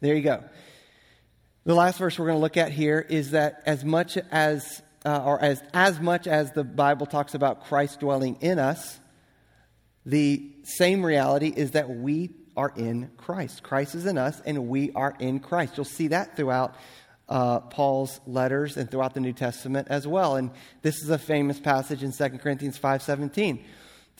There 0.00 0.14
you 0.14 0.22
go. 0.22 0.42
The 1.64 1.74
last 1.74 1.98
verse 1.98 2.18
we're 2.18 2.26
going 2.26 2.38
to 2.38 2.42
look 2.42 2.56
at 2.56 2.72
here 2.72 3.04
is 3.08 3.30
that 3.30 3.62
as 3.64 3.84
much 3.84 4.18
as, 4.32 4.82
uh, 5.04 5.22
or 5.24 5.40
as, 5.40 5.62
as 5.72 6.00
much 6.00 6.26
as 6.26 6.50
the 6.50 6.64
Bible 6.64 7.06
talks 7.06 7.34
about 7.34 7.66
Christ 7.66 8.00
dwelling 8.00 8.38
in 8.40 8.58
us, 8.58 8.98
the 10.04 10.50
same 10.64 11.06
reality 11.06 11.52
is 11.54 11.72
that 11.72 11.88
we 11.88 12.30
are 12.56 12.72
in 12.74 13.12
Christ. 13.16 13.62
Christ 13.62 13.94
is 13.94 14.04
in 14.04 14.18
us, 14.18 14.42
and 14.44 14.68
we 14.68 14.90
are 14.92 15.14
in 15.20 15.38
Christ. 15.38 15.76
You'll 15.76 15.84
see 15.84 16.08
that 16.08 16.36
throughout 16.36 16.74
uh, 17.28 17.60
Paul's 17.60 18.20
letters 18.26 18.76
and 18.76 18.90
throughout 18.90 19.14
the 19.14 19.20
New 19.20 19.32
Testament 19.32 19.88
as 19.90 20.06
well. 20.06 20.36
And 20.36 20.50
this 20.82 21.02
is 21.02 21.10
a 21.10 21.18
famous 21.18 21.60
passage 21.60 22.02
in 22.02 22.12
2 22.12 22.38
Corinthians 22.38 22.78
5.17. 22.78 23.60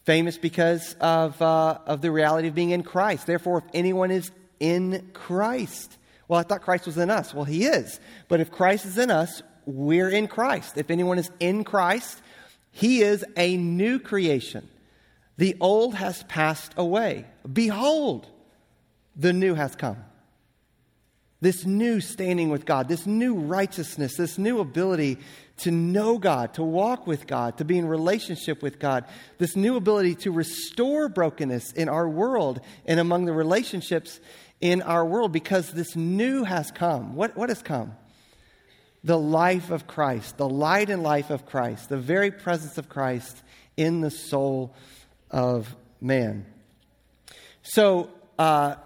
Famous 0.04 0.38
because 0.38 0.94
of, 1.00 1.40
uh, 1.40 1.78
of 1.86 2.00
the 2.00 2.10
reality 2.10 2.48
of 2.48 2.54
being 2.54 2.70
in 2.70 2.82
Christ. 2.82 3.26
Therefore, 3.26 3.58
if 3.58 3.64
anyone 3.74 4.10
is 4.10 4.30
in 4.60 5.10
Christ. 5.12 5.96
Well, 6.26 6.40
I 6.40 6.42
thought 6.42 6.62
Christ 6.62 6.86
was 6.86 6.98
in 6.98 7.10
us. 7.10 7.32
Well, 7.32 7.44
he 7.44 7.64
is. 7.64 8.00
But 8.28 8.40
if 8.40 8.50
Christ 8.50 8.84
is 8.84 8.98
in 8.98 9.10
us, 9.10 9.42
we're 9.64 10.10
in 10.10 10.28
Christ. 10.28 10.76
If 10.76 10.90
anyone 10.90 11.18
is 11.18 11.30
in 11.40 11.64
Christ, 11.64 12.20
he 12.70 13.00
is 13.02 13.24
a 13.36 13.56
new 13.56 13.98
creation. 13.98 14.68
The 15.36 15.56
old 15.60 15.94
has 15.94 16.22
passed 16.24 16.72
away. 16.76 17.26
Behold, 17.50 18.26
the 19.16 19.32
new 19.32 19.54
has 19.54 19.76
come. 19.76 19.98
This 21.40 21.64
new 21.64 22.00
standing 22.00 22.48
with 22.48 22.66
God, 22.66 22.88
this 22.88 23.06
new 23.06 23.34
righteousness, 23.34 24.16
this 24.16 24.38
new 24.38 24.58
ability 24.58 25.18
to 25.58 25.70
know 25.70 26.18
God, 26.18 26.54
to 26.54 26.64
walk 26.64 27.06
with 27.06 27.28
God, 27.28 27.58
to 27.58 27.64
be 27.64 27.78
in 27.78 27.86
relationship 27.86 28.60
with 28.60 28.80
God, 28.80 29.04
this 29.38 29.54
new 29.54 29.76
ability 29.76 30.16
to 30.16 30.32
restore 30.32 31.08
brokenness 31.08 31.72
in 31.72 31.88
our 31.88 32.08
world 32.08 32.60
and 32.86 32.98
among 32.98 33.24
the 33.24 33.32
relationships 33.32 34.18
in 34.60 34.82
our 34.82 35.04
world 35.04 35.30
because 35.30 35.70
this 35.70 35.94
new 35.94 36.42
has 36.42 36.72
come. 36.72 37.14
What, 37.14 37.36
what 37.36 37.50
has 37.50 37.62
come? 37.62 37.96
The 39.04 39.18
life 39.18 39.70
of 39.70 39.86
Christ, 39.86 40.38
the 40.38 40.48
light 40.48 40.90
and 40.90 41.04
life 41.04 41.30
of 41.30 41.46
Christ, 41.46 41.88
the 41.88 41.98
very 41.98 42.32
presence 42.32 42.78
of 42.78 42.88
Christ 42.88 43.42
in 43.76 44.00
the 44.00 44.10
soul 44.10 44.74
of 45.30 45.74
man. 46.00 46.46
So, 47.62 48.10
uh, 48.38 48.76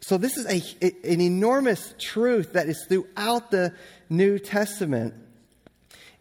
so 0.00 0.16
this 0.16 0.36
is 0.36 0.46
a, 0.46 0.86
an 1.04 1.20
enormous 1.20 1.94
truth 1.98 2.54
that 2.54 2.68
is 2.68 2.84
throughout 2.86 3.50
the 3.50 3.74
New 4.08 4.38
Testament. 4.38 5.14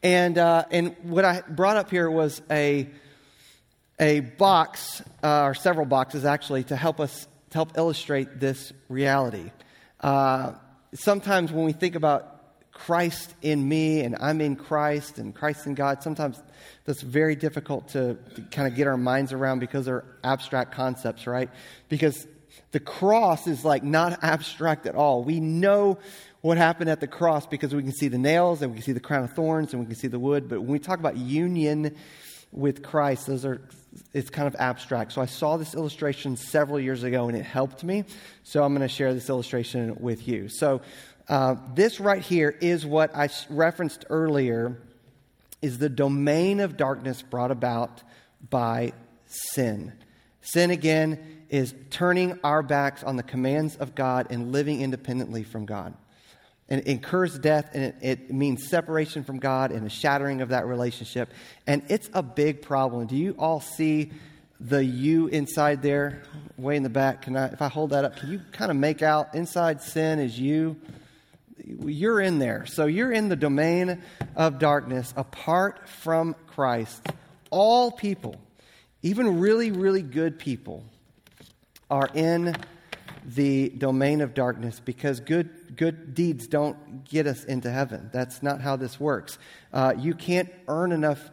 And, 0.03 0.37
uh, 0.37 0.65
and 0.71 0.95
what 1.03 1.25
I 1.25 1.41
brought 1.41 1.77
up 1.77 1.89
here 1.89 2.09
was 2.09 2.41
a, 2.49 2.89
a 3.99 4.19
box, 4.21 5.01
uh, 5.23 5.43
or 5.43 5.53
several 5.53 5.85
boxes 5.85 6.25
actually, 6.25 6.63
to 6.65 6.75
help 6.75 6.99
us 6.99 7.27
to 7.49 7.57
help 7.57 7.77
illustrate 7.77 8.39
this 8.39 8.71
reality. 8.89 9.51
Uh, 9.99 10.53
sometimes 10.93 11.51
when 11.51 11.65
we 11.65 11.71
think 11.71 11.95
about 11.95 12.35
Christ 12.71 13.33
in 13.41 13.67
me 13.67 14.01
and 14.01 14.15
I'm 14.19 14.39
in 14.39 14.55
Christ 14.55 15.17
and 15.17 15.33
Christ 15.33 15.65
in 15.65 15.73
God, 15.73 16.03
sometimes 16.03 16.41
that's 16.85 17.01
very 17.01 17.35
difficult 17.35 17.89
to, 17.89 18.15
to 18.35 18.41
kind 18.51 18.67
of 18.67 18.75
get 18.75 18.87
our 18.87 18.97
minds 18.97 19.33
around 19.33 19.59
because 19.59 19.85
they're 19.85 20.05
abstract 20.23 20.73
concepts, 20.73 21.27
right? 21.27 21.49
Because 21.89 22.27
the 22.71 22.79
cross 22.79 23.47
is 23.47 23.65
like 23.65 23.83
not 23.83 24.23
abstract 24.23 24.85
at 24.85 24.95
all. 24.95 25.23
We 25.23 25.39
know 25.39 25.97
what 26.41 26.57
happened 26.57 26.89
at 26.89 26.99
the 26.99 27.07
cross 27.07 27.45
because 27.45 27.75
we 27.75 27.83
can 27.83 27.91
see 27.91 28.07
the 28.07 28.17
nails 28.17 28.61
and 28.61 28.71
we 28.71 28.77
can 28.77 28.85
see 28.85 28.93
the 28.93 28.99
crown 28.99 29.23
of 29.23 29.33
thorns 29.33 29.73
and 29.73 29.81
we 29.81 29.85
can 29.85 29.95
see 29.95 30.07
the 30.07 30.19
wood. 30.19 30.47
But 30.47 30.61
when 30.61 30.69
we 30.69 30.79
talk 30.79 30.99
about 30.99 31.17
union 31.17 31.95
with 32.51 32.81
Christ, 32.83 33.27
those 33.27 33.45
are 33.45 33.61
it's 34.13 34.29
kind 34.29 34.47
of 34.47 34.55
abstract. 34.59 35.11
So 35.13 35.21
I 35.21 35.25
saw 35.25 35.57
this 35.57 35.73
illustration 35.73 36.37
several 36.37 36.79
years 36.79 37.03
ago 37.03 37.27
and 37.27 37.37
it 37.37 37.43
helped 37.43 37.83
me. 37.83 38.05
So 38.43 38.63
I'm 38.63 38.73
going 38.75 38.87
to 38.87 38.93
share 38.93 39.13
this 39.13 39.29
illustration 39.29 39.97
with 39.99 40.27
you. 40.27 40.47
So 40.47 40.81
uh, 41.27 41.55
this 41.73 41.99
right 41.99 42.21
here 42.21 42.55
is 42.61 42.85
what 42.85 43.15
I 43.15 43.29
referenced 43.49 44.05
earlier 44.09 44.79
is 45.61 45.77
the 45.77 45.89
domain 45.89 46.59
of 46.59 46.77
darkness 46.77 47.21
brought 47.21 47.51
about 47.51 48.01
by 48.49 48.93
sin. 49.25 49.93
Sin 50.41 50.71
again 50.71 51.43
is 51.49 51.73
turning 51.89 52.39
our 52.43 52.61
backs 52.61 53.03
on 53.03 53.15
the 53.15 53.23
commands 53.23 53.75
of 53.75 53.95
God 53.95 54.27
and 54.29 54.51
living 54.51 54.81
independently 54.81 55.43
from 55.43 55.65
God 55.65 55.93
and 56.69 56.81
it 56.81 56.87
incurs 56.87 57.37
death 57.37 57.71
and 57.73 57.83
it, 57.83 57.95
it, 58.01 58.31
means 58.31 58.67
separation 58.67 59.23
from 59.23 59.39
God 59.39 59.71
and 59.71 59.85
a 59.85 59.89
shattering 59.89 60.41
of 60.41 60.49
that 60.49 60.67
relationship. 60.67 61.33
And 61.65 61.81
it's 61.89 62.09
a 62.13 62.21
big 62.21 62.61
problem. 62.61 63.07
Do 63.07 63.15
you 63.15 63.35
all 63.39 63.59
see 63.59 64.11
the 64.59 64.83
you 64.83 65.27
inside 65.27 65.81
there, 65.81 66.21
way 66.57 66.75
in 66.75 66.83
the 66.83 66.89
back? 66.89 67.23
Can 67.23 67.35
I, 67.35 67.47
if 67.47 67.61
I 67.61 67.69
hold 67.69 67.89
that 67.89 68.05
up, 68.05 68.17
can 68.17 68.31
you 68.31 68.41
kind 68.51 68.69
of 68.69 68.77
make 68.77 69.01
out 69.01 69.33
inside 69.33 69.81
sin 69.81 70.19
is 70.19 70.39
you? 70.39 70.77
You're 71.65 72.21
in 72.21 72.39
there. 72.39 72.65
So 72.67 72.85
you're 72.85 73.11
in 73.11 73.29
the 73.29 73.35
domain 73.35 74.01
of 74.35 74.59
darkness 74.59 75.13
apart 75.17 75.89
from 75.89 76.35
Christ. 76.47 77.05
All 77.49 77.91
people, 77.91 78.35
even 79.01 79.39
really, 79.39 79.71
really 79.71 80.01
good 80.01 80.39
people, 80.39 80.83
are 81.89 82.09
in 82.13 82.55
the 83.25 83.69
domain 83.69 84.21
of 84.21 84.33
darkness 84.33 84.79
because 84.79 85.19
good, 85.19 85.75
good 85.75 86.13
deeds 86.13 86.47
don't 86.47 87.03
get 87.05 87.27
us 87.27 87.43
into 87.43 87.69
heaven. 87.69 88.09
That's 88.13 88.41
not 88.41 88.61
how 88.61 88.75
this 88.75 88.99
works. 88.99 89.37
Uh, 89.73 89.93
you 89.97 90.13
can't 90.13 90.51
earn 90.67 90.91
enough 90.91 91.29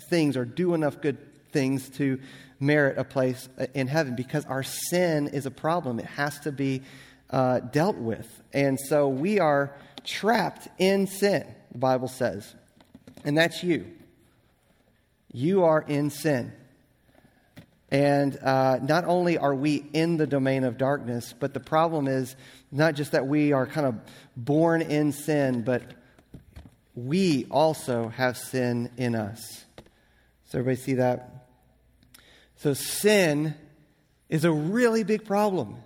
things 0.00 0.36
or 0.36 0.44
do 0.44 0.74
enough 0.74 1.00
good 1.00 1.18
things 1.52 1.88
to 1.90 2.18
merit 2.58 2.98
a 2.98 3.04
place 3.04 3.48
uh, 3.58 3.66
in 3.74 3.86
heaven 3.86 4.16
because 4.16 4.44
our 4.46 4.62
sin 4.62 5.28
is 5.28 5.46
a 5.46 5.50
problem. 5.50 5.98
It 5.98 6.06
has 6.06 6.40
to 6.40 6.52
be 6.52 6.82
uh, 7.30 7.60
dealt 7.60 7.96
with. 7.96 8.42
And 8.52 8.78
so 8.80 9.08
we 9.08 9.38
are 9.38 9.76
trapped 10.04 10.68
in 10.78 11.06
sin, 11.06 11.46
the 11.70 11.78
Bible 11.78 12.08
says. 12.08 12.54
And 13.24 13.36
that's 13.36 13.62
you. 13.62 13.86
You 15.32 15.64
are 15.64 15.80
in 15.80 16.10
sin. 16.10 16.52
And 17.90 18.38
uh, 18.38 18.78
not 18.82 19.04
only 19.04 19.36
are 19.36 19.54
we 19.54 19.84
in 19.92 20.16
the 20.16 20.26
domain 20.26 20.64
of 20.64 20.78
darkness, 20.78 21.34
but 21.38 21.52
the 21.52 21.60
problem 21.60 22.08
is 22.08 22.34
not 22.70 22.94
just 22.94 23.12
that 23.12 23.26
we 23.26 23.52
are 23.52 23.66
kind 23.66 23.86
of 23.86 23.96
born 24.34 24.80
in 24.80 25.12
sin, 25.12 25.62
but 25.62 25.82
we 26.94 27.46
also 27.50 28.08
have 28.08 28.38
sin 28.38 28.90
in 28.96 29.14
us. 29.14 29.64
So, 30.48 30.58
everybody 30.58 30.76
see 30.82 30.94
that? 30.94 31.46
So, 32.56 32.74
sin 32.74 33.54
is 34.30 34.44
a 34.44 34.52
really 34.52 35.02
big 35.02 35.26
problem. 35.26 35.76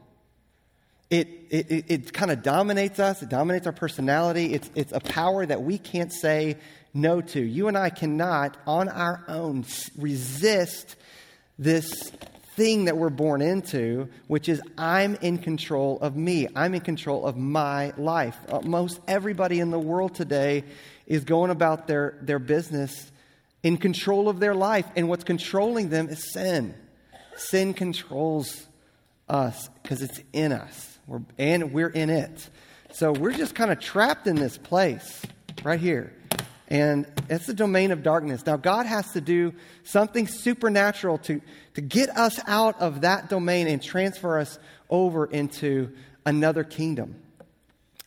It, 1.08 1.28
it, 1.50 1.70
it, 1.70 1.84
it 1.88 2.12
kind 2.12 2.30
of 2.30 2.42
dominates 2.42 2.98
us, 2.98 3.22
it 3.22 3.28
dominates 3.28 3.66
our 3.66 3.72
personality. 3.72 4.54
It's, 4.54 4.70
it's 4.74 4.92
a 4.92 5.00
power 5.00 5.46
that 5.46 5.62
we 5.62 5.78
can't 5.78 6.12
say 6.12 6.56
no 6.92 7.20
to. 7.20 7.40
You 7.40 7.68
and 7.68 7.78
I 7.78 7.90
cannot, 7.90 8.56
on 8.66 8.88
our 8.88 9.22
own, 9.28 9.64
resist 9.96 10.96
this 11.58 12.10
thing 12.56 12.86
that 12.86 12.96
we're 12.96 13.10
born 13.10 13.42
into, 13.42 14.08
which 14.26 14.48
is 14.48 14.60
I'm 14.76 15.14
in 15.16 15.38
control 15.38 16.00
of 16.00 16.16
me. 16.16 16.48
I'm 16.56 16.74
in 16.74 16.80
control 16.80 17.26
of 17.26 17.36
my 17.36 17.92
life. 17.98 18.36
Uh, 18.48 18.60
most 18.62 18.98
everybody 19.06 19.60
in 19.60 19.70
the 19.70 19.78
world 19.78 20.14
today 20.14 20.64
is 21.06 21.24
going 21.24 21.50
about 21.50 21.86
their, 21.86 22.18
their 22.22 22.38
business 22.38 23.12
in 23.62 23.76
control 23.76 24.28
of 24.28 24.40
their 24.40 24.54
life, 24.54 24.86
and 24.96 25.08
what's 25.08 25.24
controlling 25.24 25.88
them 25.88 26.08
is 26.08 26.32
sin. 26.32 26.74
Sin 27.36 27.74
controls 27.74 28.66
us 29.28 29.68
because 29.82 30.02
it's 30.02 30.20
in 30.32 30.52
us, 30.52 30.95
we're, 31.06 31.20
and 31.38 31.72
we're 31.72 31.88
in 31.88 32.10
it. 32.10 32.48
So 32.92 33.12
we're 33.12 33.32
just 33.32 33.54
kind 33.54 33.70
of 33.70 33.80
trapped 33.80 34.26
in 34.26 34.36
this 34.36 34.58
place 34.58 35.22
right 35.62 35.80
here. 35.80 36.12
And 36.68 37.06
it's 37.28 37.46
the 37.46 37.54
domain 37.54 37.92
of 37.92 38.02
darkness. 38.02 38.44
Now, 38.44 38.56
God 38.56 38.86
has 38.86 39.12
to 39.12 39.20
do 39.20 39.54
something 39.84 40.26
supernatural 40.26 41.18
to, 41.18 41.40
to 41.74 41.80
get 41.80 42.10
us 42.10 42.40
out 42.46 42.80
of 42.80 43.02
that 43.02 43.28
domain 43.28 43.68
and 43.68 43.80
transfer 43.80 44.38
us 44.38 44.58
over 44.90 45.26
into 45.26 45.92
another 46.24 46.64
kingdom. 46.64 47.14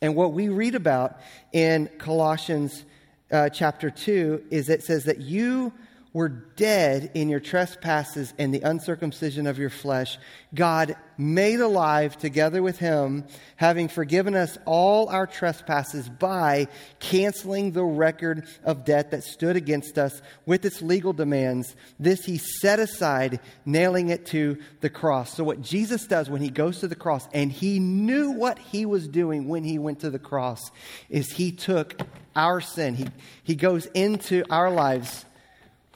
And 0.01 0.15
what 0.15 0.33
we 0.33 0.49
read 0.49 0.75
about 0.75 1.19
in 1.53 1.89
Colossians 1.97 2.83
uh, 3.31 3.49
chapter 3.49 3.89
2 3.89 4.45
is 4.49 4.69
it 4.69 4.83
says 4.83 5.05
that 5.05 5.19
you 5.19 5.71
were 6.19 6.27
dead 6.27 7.11
in 7.13 7.29
your 7.29 7.39
trespasses 7.39 8.33
and 8.37 8.53
the 8.53 8.59
uncircumcision 8.59 9.47
of 9.47 9.57
your 9.57 9.69
flesh, 9.69 10.17
God 10.53 10.97
made 11.17 11.61
alive 11.61 12.17
together 12.17 12.61
with 12.61 12.77
him, 12.77 13.23
having 13.55 13.87
forgiven 13.87 14.35
us 14.35 14.57
all 14.65 15.07
our 15.07 15.25
trespasses 15.25 16.09
by 16.09 16.67
canceling 16.99 17.71
the 17.71 17.85
record 17.85 18.45
of 18.65 18.83
debt 18.83 19.11
that 19.11 19.23
stood 19.23 19.55
against 19.55 19.97
us 19.97 20.21
with 20.45 20.65
its 20.65 20.81
legal 20.81 21.13
demands. 21.13 21.73
This 22.01 22.25
he 22.25 22.37
set 22.37 22.79
aside, 22.79 23.39
nailing 23.65 24.09
it 24.09 24.25
to 24.27 24.57
the 24.81 24.89
cross. 24.89 25.33
So, 25.33 25.45
what 25.45 25.61
Jesus 25.61 26.05
does 26.05 26.29
when 26.29 26.41
he 26.41 26.49
goes 26.49 26.81
to 26.81 26.89
the 26.89 26.95
cross, 26.95 27.29
and 27.33 27.49
he 27.49 27.79
knew 27.79 28.31
what 28.31 28.59
he 28.59 28.85
was 28.85 29.07
doing 29.07 29.47
when 29.47 29.63
he 29.63 29.79
went 29.79 30.01
to 30.01 30.09
the 30.09 30.19
cross, 30.19 30.69
is 31.09 31.31
he 31.31 31.53
took 31.53 31.97
our 32.35 32.59
sin, 32.59 32.95
he, 32.95 33.07
he 33.45 33.55
goes 33.55 33.85
into 33.93 34.43
our 34.49 34.69
lives 34.69 35.23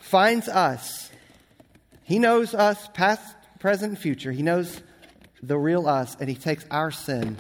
finds 0.04 0.50
us. 0.50 1.10
He 2.04 2.20
knows 2.20 2.54
us, 2.54 2.88
past, 2.94 3.36
present, 3.60 3.98
future. 3.98 4.32
He 4.32 4.44
knows 4.44 4.82
the 5.42 5.58
real 5.58 5.88
us, 5.88 6.16
and 6.20 6.30
He 6.30 6.36
takes 6.36 6.66
our 6.70 6.92
sin. 6.92 7.38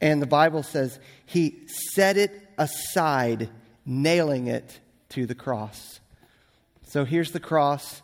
And 0.00 0.22
the 0.22 0.26
Bible 0.26 0.62
says 0.62 0.98
He 1.26 1.66
set 1.66 2.16
it 2.16 2.30
aside, 2.56 3.50
nailing 3.84 4.46
it 4.46 4.78
to 5.10 5.26
the 5.26 5.34
cross. 5.34 6.00
So 6.86 7.04
here's 7.04 7.32
the 7.32 7.40
cross. 7.40 8.02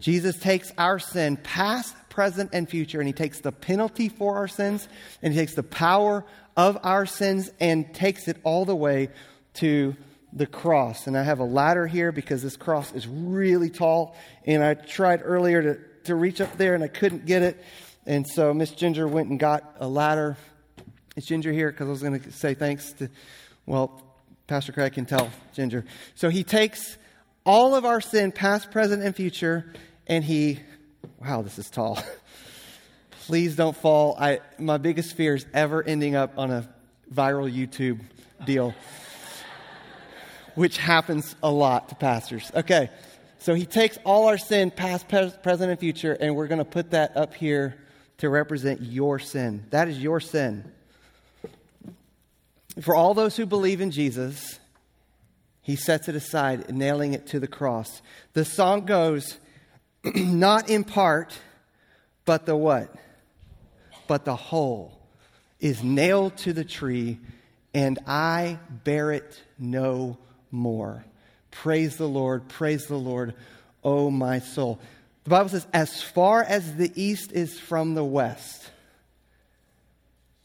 Jesus 0.00 0.38
takes 0.38 0.72
our 0.78 0.98
sin, 0.98 1.36
past, 1.36 1.94
present, 2.08 2.50
and 2.52 2.68
future, 2.68 2.98
and 2.98 3.06
He 3.06 3.12
takes 3.12 3.40
the 3.40 3.52
penalty 3.52 4.08
for 4.08 4.36
our 4.36 4.48
sins, 4.48 4.88
and 5.22 5.34
He 5.34 5.38
takes 5.38 5.54
the 5.54 5.62
power 5.62 6.24
of 6.56 6.78
our 6.82 7.04
sins, 7.04 7.50
and 7.60 7.94
takes 7.94 8.26
it 8.26 8.38
all 8.42 8.64
the 8.64 8.76
way 8.76 9.10
to 9.54 9.94
the 10.34 10.46
cross. 10.46 11.06
And 11.06 11.16
I 11.16 11.22
have 11.22 11.38
a 11.38 11.44
ladder 11.44 11.86
here 11.86 12.12
because 12.12 12.42
this 12.42 12.56
cross 12.56 12.92
is 12.92 13.06
really 13.06 13.70
tall. 13.70 14.16
And 14.44 14.62
I 14.62 14.74
tried 14.74 15.20
earlier 15.24 15.62
to, 15.62 15.78
to 16.04 16.14
reach 16.14 16.40
up 16.40 16.58
there 16.58 16.74
and 16.74 16.82
I 16.82 16.88
couldn't 16.88 17.24
get 17.24 17.42
it. 17.42 17.62
And 18.04 18.26
so 18.26 18.52
Miss 18.52 18.72
Ginger 18.72 19.06
went 19.06 19.30
and 19.30 19.38
got 19.38 19.76
a 19.78 19.88
ladder. 19.88 20.36
Is 21.16 21.24
Ginger 21.24 21.52
here? 21.52 21.70
Because 21.70 21.86
I 21.86 21.90
was 21.90 22.02
going 22.02 22.20
to 22.20 22.32
say 22.32 22.54
thanks 22.54 22.92
to, 22.94 23.08
well, 23.64 24.02
Pastor 24.46 24.72
Craig 24.72 24.92
can 24.92 25.06
tell 25.06 25.30
Ginger. 25.54 25.84
So 26.16 26.28
he 26.28 26.42
takes 26.42 26.98
all 27.46 27.74
of 27.74 27.84
our 27.84 28.00
sin, 28.00 28.32
past, 28.32 28.70
present, 28.70 29.02
and 29.02 29.14
future, 29.14 29.72
and 30.06 30.24
he, 30.24 30.60
wow, 31.20 31.42
this 31.42 31.58
is 31.58 31.70
tall. 31.70 31.98
Please 33.26 33.56
don't 33.56 33.76
fall. 33.76 34.16
I, 34.18 34.40
my 34.58 34.76
biggest 34.76 35.14
fear 35.14 35.34
is 35.34 35.46
ever 35.54 35.82
ending 35.82 36.14
up 36.14 36.36
on 36.36 36.50
a 36.50 36.68
viral 37.12 37.50
YouTube 37.50 38.00
deal 38.44 38.74
which 40.54 40.78
happens 40.78 41.34
a 41.42 41.50
lot 41.50 41.88
to 41.88 41.94
pastors. 41.94 42.50
Okay, 42.54 42.90
so 43.38 43.54
he 43.54 43.66
takes 43.66 43.98
all 44.04 44.26
our 44.28 44.38
sin, 44.38 44.70
past, 44.70 45.08
present, 45.08 45.70
and 45.70 45.78
future, 45.78 46.12
and 46.12 46.34
we're 46.34 46.46
going 46.46 46.58
to 46.58 46.64
put 46.64 46.92
that 46.92 47.16
up 47.16 47.34
here 47.34 47.76
to 48.18 48.28
represent 48.28 48.80
your 48.80 49.18
sin. 49.18 49.66
That 49.70 49.88
is 49.88 49.98
your 49.98 50.20
sin. 50.20 50.64
For 52.80 52.94
all 52.94 53.14
those 53.14 53.36
who 53.36 53.46
believe 53.46 53.80
in 53.80 53.90
Jesus, 53.90 54.58
he 55.62 55.76
sets 55.76 56.08
it 56.08 56.16
aside, 56.16 56.74
nailing 56.74 57.14
it 57.14 57.26
to 57.28 57.40
the 57.40 57.46
cross. 57.46 58.02
The 58.32 58.44
song 58.44 58.86
goes, 58.86 59.38
not 60.14 60.68
in 60.68 60.84
part, 60.84 61.38
but 62.24 62.46
the 62.46 62.56
what? 62.56 62.94
But 64.06 64.24
the 64.24 64.36
whole 64.36 64.98
is 65.60 65.82
nailed 65.82 66.36
to 66.38 66.52
the 66.52 66.64
tree, 66.64 67.18
and 67.72 67.98
I 68.06 68.58
bear 68.84 69.12
it 69.12 69.40
no 69.58 70.18
more. 70.54 71.04
Praise 71.50 71.96
the 71.96 72.08
Lord, 72.08 72.48
praise 72.48 72.86
the 72.86 72.96
Lord, 72.96 73.34
O 73.82 74.10
my 74.10 74.38
soul. 74.38 74.80
The 75.24 75.30
Bible 75.30 75.50
says, 75.50 75.66
as 75.72 76.02
far 76.02 76.42
as 76.42 76.76
the 76.76 76.92
east 76.94 77.32
is 77.32 77.58
from 77.58 77.94
the 77.94 78.04
west, 78.04 78.70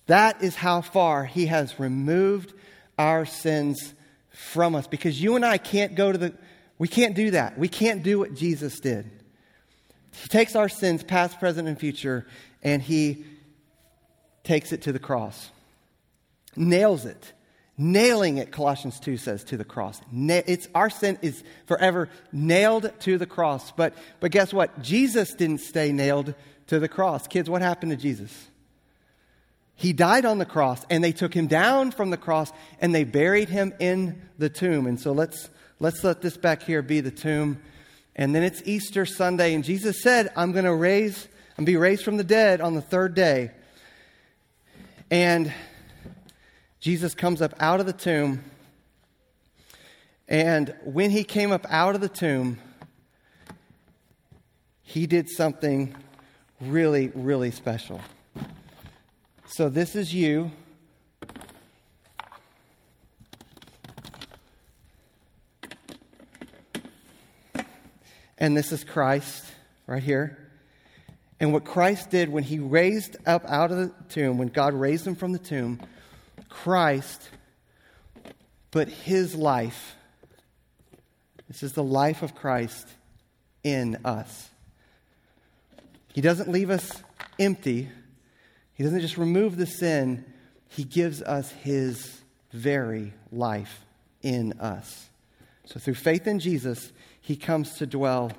that 0.07 0.43
is 0.43 0.55
how 0.55 0.81
far 0.81 1.25
He 1.25 1.45
has 1.45 1.79
removed 1.79 2.53
our 2.97 3.25
sins 3.25 3.93
from 4.31 4.75
us. 4.75 4.87
Because 4.87 5.21
you 5.21 5.35
and 5.35 5.45
I 5.45 5.57
can't 5.57 5.95
go 5.95 6.11
to 6.11 6.17
the, 6.17 6.33
we 6.77 6.87
can't 6.87 7.15
do 7.15 7.31
that. 7.31 7.57
We 7.57 7.67
can't 7.67 8.03
do 8.03 8.19
what 8.19 8.33
Jesus 8.33 8.79
did. 8.79 9.09
He 10.13 10.27
takes 10.27 10.55
our 10.55 10.69
sins, 10.69 11.03
past, 11.03 11.39
present, 11.39 11.67
and 11.67 11.79
future, 11.79 12.25
and 12.63 12.81
He 12.81 13.25
takes 14.43 14.71
it 14.71 14.83
to 14.83 14.91
the 14.91 14.99
cross, 14.99 15.49
nails 16.55 17.05
it 17.05 17.33
nailing 17.79 18.37
it 18.37 18.51
colossians 18.51 18.99
2 18.99 19.15
says 19.15 19.45
to 19.45 19.57
the 19.57 19.63
cross. 19.63 20.01
It's 20.13 20.67
our 20.75 20.89
sin 20.89 21.17
is 21.21 21.41
forever 21.65 22.09
nailed 22.33 22.91
to 23.01 23.17
the 23.17 23.25
cross. 23.25 23.71
But 23.71 23.93
but 24.19 24.31
guess 24.31 24.53
what? 24.53 24.81
Jesus 24.81 25.33
didn't 25.33 25.61
stay 25.61 25.93
nailed 25.93 26.35
to 26.67 26.79
the 26.79 26.89
cross. 26.89 27.25
Kids 27.25 27.49
what 27.49 27.61
happened 27.61 27.91
to 27.91 27.95
jesus? 27.95 28.47
He 29.75 29.93
died 29.93 30.25
on 30.25 30.39
the 30.39 30.45
cross 30.45 30.85
and 30.89 31.01
they 31.01 31.13
took 31.13 31.33
him 31.33 31.47
down 31.47 31.91
from 31.91 32.09
the 32.09 32.17
cross 32.17 32.51
and 32.81 32.93
they 32.93 33.05
buried 33.05 33.47
him 33.47 33.73
in 33.79 34.21
the 34.37 34.49
tomb. 34.49 34.85
And 34.85 34.99
so 34.99 35.13
let's 35.13 35.49
let's 35.79 36.03
let 36.03 36.21
this 36.21 36.35
back 36.35 36.63
here 36.63 36.81
be 36.81 36.99
the 36.99 37.11
tomb. 37.11 37.61
And 38.13 38.35
then 38.35 38.43
it's 38.43 38.61
easter 38.65 39.05
sunday 39.05 39.53
and 39.53 39.63
jesus 39.63 40.01
said 40.01 40.29
i'm 40.35 40.51
going 40.51 40.65
to 40.65 40.75
raise 40.75 41.29
and 41.55 41.65
be 41.65 41.77
raised 41.77 42.03
from 42.03 42.17
the 42.17 42.25
dead 42.25 42.59
on 42.59 42.73
the 42.73 42.81
third 42.81 43.15
day. 43.15 43.51
And 45.09 45.51
Jesus 46.79 47.13
comes 47.13 47.41
up 47.41 47.53
out 47.59 47.81
of 47.81 47.85
the 47.85 47.93
tomb. 47.93 48.43
And 50.29 50.73
when 50.85 51.09
he 51.11 51.23
came 51.23 51.51
up 51.51 51.65
out 51.69 51.95
of 51.95 52.01
the 52.01 52.09
tomb, 52.09 52.57
he 54.81 55.05
did 55.05 55.29
something 55.29 55.93
really, 56.61 57.11
really 57.13 57.51
special. 57.51 57.99
So, 59.45 59.67
this 59.67 59.95
is 59.95 60.13
you. 60.13 60.51
And 68.37 68.55
this 68.55 68.71
is 68.71 68.85
Christ 68.85 69.43
right 69.85 70.01
here. 70.01 70.37
And 71.41 71.51
what 71.51 71.65
Christ 71.65 72.09
did 72.09 72.29
when 72.29 72.43
he 72.43 72.59
raised 72.59 73.17
up 73.25 73.43
out 73.45 73.71
of 73.71 73.77
the 73.77 73.93
tomb, 74.07 74.37
when 74.37 74.47
God 74.47 74.73
raised 74.73 75.05
him 75.05 75.15
from 75.15 75.33
the 75.33 75.39
tomb, 75.39 75.81
Christ 76.49 77.29
but 78.71 78.87
his 78.87 79.35
life, 79.35 79.95
this 81.47 81.63
is 81.63 81.73
the 81.73 81.83
life 81.83 82.21
of 82.21 82.35
Christ 82.35 82.87
in 83.63 83.97
us. 84.05 84.49
He 86.13 86.21
doesn't 86.21 86.49
leave 86.49 86.69
us 86.69 87.01
empty, 87.39 87.89
he 88.73 88.83
doesn't 88.83 89.01
just 89.01 89.17
remove 89.17 89.57
the 89.57 89.65
sin, 89.65 90.25
he 90.67 90.83
gives 90.83 91.21
us 91.21 91.51
his 91.51 92.21
very 92.51 93.13
life 93.31 93.85
in 94.21 94.53
us. 94.59 95.09
So 95.65 95.79
through 95.79 95.95
faith 95.95 96.27
in 96.27 96.39
Jesus, 96.39 96.91
he 97.21 97.35
comes 97.35 97.75
to 97.75 97.85
dwell 97.85 98.31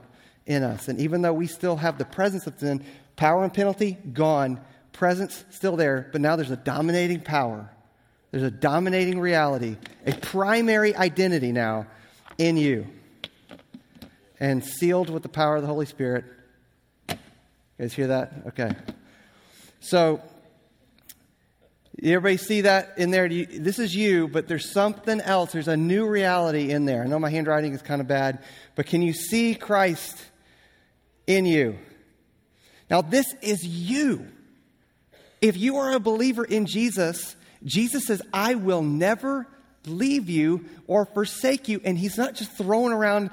in 0.47 0.63
us. 0.63 0.89
And 0.89 0.99
even 1.01 1.23
though 1.23 1.33
we 1.33 1.47
still 1.47 1.77
have 1.77 1.99
the 1.99 2.05
presence 2.05 2.47
of 2.47 2.59
sin, 2.59 2.85
power 3.17 3.43
and 3.45 3.53
penalty 3.53 3.99
gone, 4.13 4.61
presence 4.93 5.45
still 5.51 5.77
there, 5.77 6.09
but 6.13 6.21
now 6.21 6.37
there's 6.37 6.51
a 6.51 6.57
dominating 6.57 7.21
power 7.21 7.71
there's 8.31 8.45
a 8.45 8.51
dominating 8.51 9.19
reality, 9.19 9.77
a 10.07 10.13
primary 10.13 10.95
identity 10.95 11.53
now 11.53 11.87
in 12.39 12.57
you, 12.57 12.87
and 14.39 14.65
sealed 14.65 15.11
with 15.11 15.23
the 15.23 15.29
power 15.29 15.57
of 15.57 15.63
the 15.63 15.69
Holy 15.69 15.87
Spirit. 15.87 16.25
You 17.09 17.17
guys 17.81 17.93
hear 17.93 18.09
that? 18.09 18.33
Okay. 18.49 18.73
So, 19.81 20.21
everybody 22.01 22.37
see 22.37 22.61
that 22.63 22.95
in 22.99 23.11
there? 23.11 23.27
You, 23.27 23.47
this 23.47 23.79
is 23.79 23.95
you, 23.97 24.29
but 24.29 24.47
there's 24.47 24.71
something 24.71 25.21
else. 25.21 25.53
There's 25.53 25.69
a 25.69 25.77
new 25.77 26.07
reality 26.07 26.71
in 26.71 26.85
there. 26.85 27.03
I 27.03 27.07
know 27.07 27.19
my 27.19 27.31
handwriting 27.31 27.73
is 27.73 27.83
kind 27.83 28.01
of 28.01 28.07
bad, 28.07 28.45
but 28.77 28.87
can 28.87 29.03
you 29.03 29.13
see 29.13 29.55
Christ 29.55 30.23
in 31.27 31.47
you? 31.47 31.79
Now, 32.89 33.03
this 33.03 33.35
is 33.43 33.65
you. 33.65 34.29
If 35.41 35.57
you 35.57 35.79
are 35.79 35.93
a 35.93 36.01
believer 36.01 36.45
in 36.45 36.67
Jesus, 36.67 37.35
Jesus 37.65 38.07
says, 38.07 38.23
I 38.33 38.55
will 38.55 38.83
never 38.83 39.47
leave 39.87 40.29
you 40.29 40.65
or 40.87 41.05
forsake 41.05 41.69
you. 41.69 41.81
And 41.85 41.99
He's 41.99 42.19
not 42.19 42.35
just 42.35 42.53
throwing 42.53 42.93
around 42.93 43.31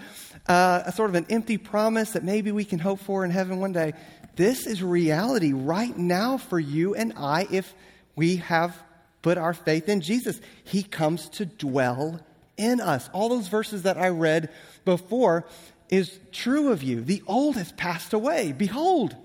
uh, 0.47 0.83
a 0.85 0.91
sort 0.91 1.09
of 1.09 1.15
an 1.15 1.25
empty 1.29 1.57
promise 1.57 2.11
that 2.11 2.23
maybe 2.23 2.51
we 2.51 2.65
can 2.65 2.79
hope 2.79 2.99
for 2.99 3.25
in 3.25 3.31
heaven 3.31 3.59
one 3.59 3.73
day. 3.73 3.93
This 4.35 4.67
is 4.67 4.83
reality 4.83 5.53
right 5.53 5.97
now 5.97 6.37
for 6.37 6.59
you 6.59 6.93
and 6.93 7.13
I 7.17 7.47
if 7.49 7.73
we 8.15 8.37
have 8.37 8.75
put 9.21 9.37
our 9.37 9.53
faith 9.53 9.89
in 9.89 10.01
Jesus. 10.01 10.39
He 10.63 10.83
comes 10.83 11.29
to 11.29 11.45
dwell 11.45 12.21
in 12.55 12.79
us. 12.79 13.09
All 13.13 13.29
those 13.29 13.47
verses 13.47 13.83
that 13.83 13.97
I 13.97 14.09
read 14.09 14.49
before 14.85 15.45
is 15.89 16.19
true 16.31 16.71
of 16.71 16.83
you. 16.83 17.01
The 17.01 17.23
old 17.27 17.55
has 17.55 17.71
passed 17.73 18.13
away. 18.13 18.51
Behold, 18.51 19.15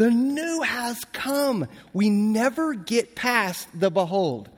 the 0.00 0.10
new 0.10 0.62
has 0.62 1.04
come. 1.12 1.68
We 1.92 2.08
never 2.08 2.72
get 2.72 3.14
past 3.14 3.68
the 3.78 3.90
behold. 3.90 4.48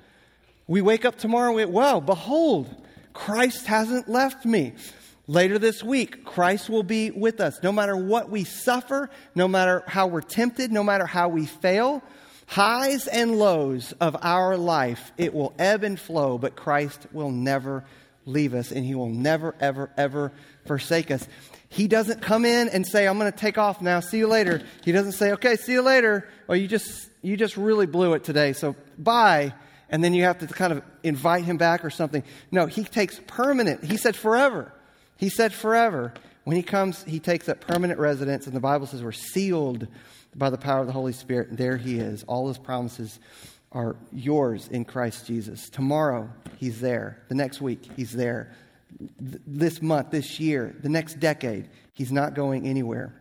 We 0.68 0.82
wake 0.82 1.04
up 1.04 1.18
tomorrow 1.18 1.48
and 1.48 1.56
we, 1.56 1.64
wow, 1.64 1.98
behold, 1.98 2.72
Christ 3.12 3.66
hasn't 3.66 4.08
left 4.08 4.46
me. 4.46 4.74
Later 5.26 5.58
this 5.58 5.82
week, 5.82 6.24
Christ 6.24 6.70
will 6.70 6.84
be 6.84 7.10
with 7.10 7.40
us. 7.40 7.60
No 7.60 7.72
matter 7.72 7.96
what 7.96 8.30
we 8.30 8.44
suffer, 8.44 9.10
no 9.34 9.48
matter 9.48 9.82
how 9.88 10.06
we're 10.06 10.20
tempted, 10.20 10.70
no 10.70 10.84
matter 10.84 11.06
how 11.06 11.28
we 11.28 11.46
fail, 11.46 12.04
highs 12.46 13.08
and 13.08 13.36
lows 13.36 13.90
of 14.00 14.16
our 14.22 14.56
life, 14.56 15.10
it 15.18 15.34
will 15.34 15.54
ebb 15.58 15.82
and 15.82 15.98
flow, 15.98 16.38
but 16.38 16.54
Christ 16.54 17.04
will 17.10 17.32
never 17.32 17.84
leave 18.26 18.54
us 18.54 18.70
and 18.70 18.84
he 18.84 18.94
will 18.94 19.08
never, 19.08 19.56
ever, 19.58 19.90
ever 19.96 20.30
forsake 20.66 21.10
us. 21.10 21.26
He 21.72 21.88
doesn't 21.88 22.20
come 22.20 22.44
in 22.44 22.68
and 22.68 22.86
say, 22.86 23.08
I'm 23.08 23.18
going 23.18 23.32
to 23.32 23.38
take 23.38 23.56
off 23.56 23.80
now. 23.80 24.00
See 24.00 24.18
you 24.18 24.26
later. 24.26 24.60
He 24.84 24.92
doesn't 24.92 25.12
say, 25.12 25.32
okay, 25.32 25.56
see 25.56 25.72
you 25.72 25.80
later. 25.80 26.28
Or 26.46 26.54
you 26.54 26.68
just, 26.68 27.08
you 27.22 27.34
just 27.34 27.56
really 27.56 27.86
blew 27.86 28.12
it 28.12 28.24
today. 28.24 28.52
So 28.52 28.76
bye. 28.98 29.54
And 29.88 30.04
then 30.04 30.12
you 30.12 30.24
have 30.24 30.38
to 30.40 30.46
kind 30.46 30.74
of 30.74 30.82
invite 31.02 31.44
him 31.44 31.56
back 31.56 31.82
or 31.82 31.88
something. 31.88 32.24
No, 32.50 32.66
he 32.66 32.84
takes 32.84 33.18
permanent. 33.26 33.84
He 33.84 33.96
said 33.96 34.16
forever. 34.16 34.70
He 35.16 35.30
said 35.30 35.54
forever. 35.54 36.12
When 36.44 36.58
he 36.58 36.62
comes, 36.62 37.02
he 37.04 37.20
takes 37.20 37.48
up 37.48 37.62
permanent 37.62 37.98
residence. 37.98 38.46
And 38.46 38.54
the 38.54 38.60
Bible 38.60 38.86
says 38.86 39.02
we're 39.02 39.12
sealed 39.12 39.88
by 40.36 40.50
the 40.50 40.58
power 40.58 40.80
of 40.80 40.86
the 40.86 40.92
Holy 40.92 41.14
Spirit. 41.14 41.48
And 41.48 41.56
there 41.56 41.78
he 41.78 41.98
is. 41.98 42.22
All 42.24 42.48
his 42.48 42.58
promises 42.58 43.18
are 43.72 43.96
yours 44.12 44.68
in 44.68 44.84
Christ 44.84 45.26
Jesus. 45.26 45.70
Tomorrow, 45.70 46.28
he's 46.58 46.82
there. 46.82 47.22
The 47.28 47.34
next 47.34 47.62
week, 47.62 47.88
he's 47.96 48.12
there. 48.12 48.54
This 49.18 49.82
month, 49.82 50.10
this 50.10 50.38
year, 50.40 50.74
the 50.80 50.88
next 50.88 51.20
decade, 51.20 51.68
he's 51.94 52.12
not 52.12 52.34
going 52.34 52.66
anywhere. 52.66 53.14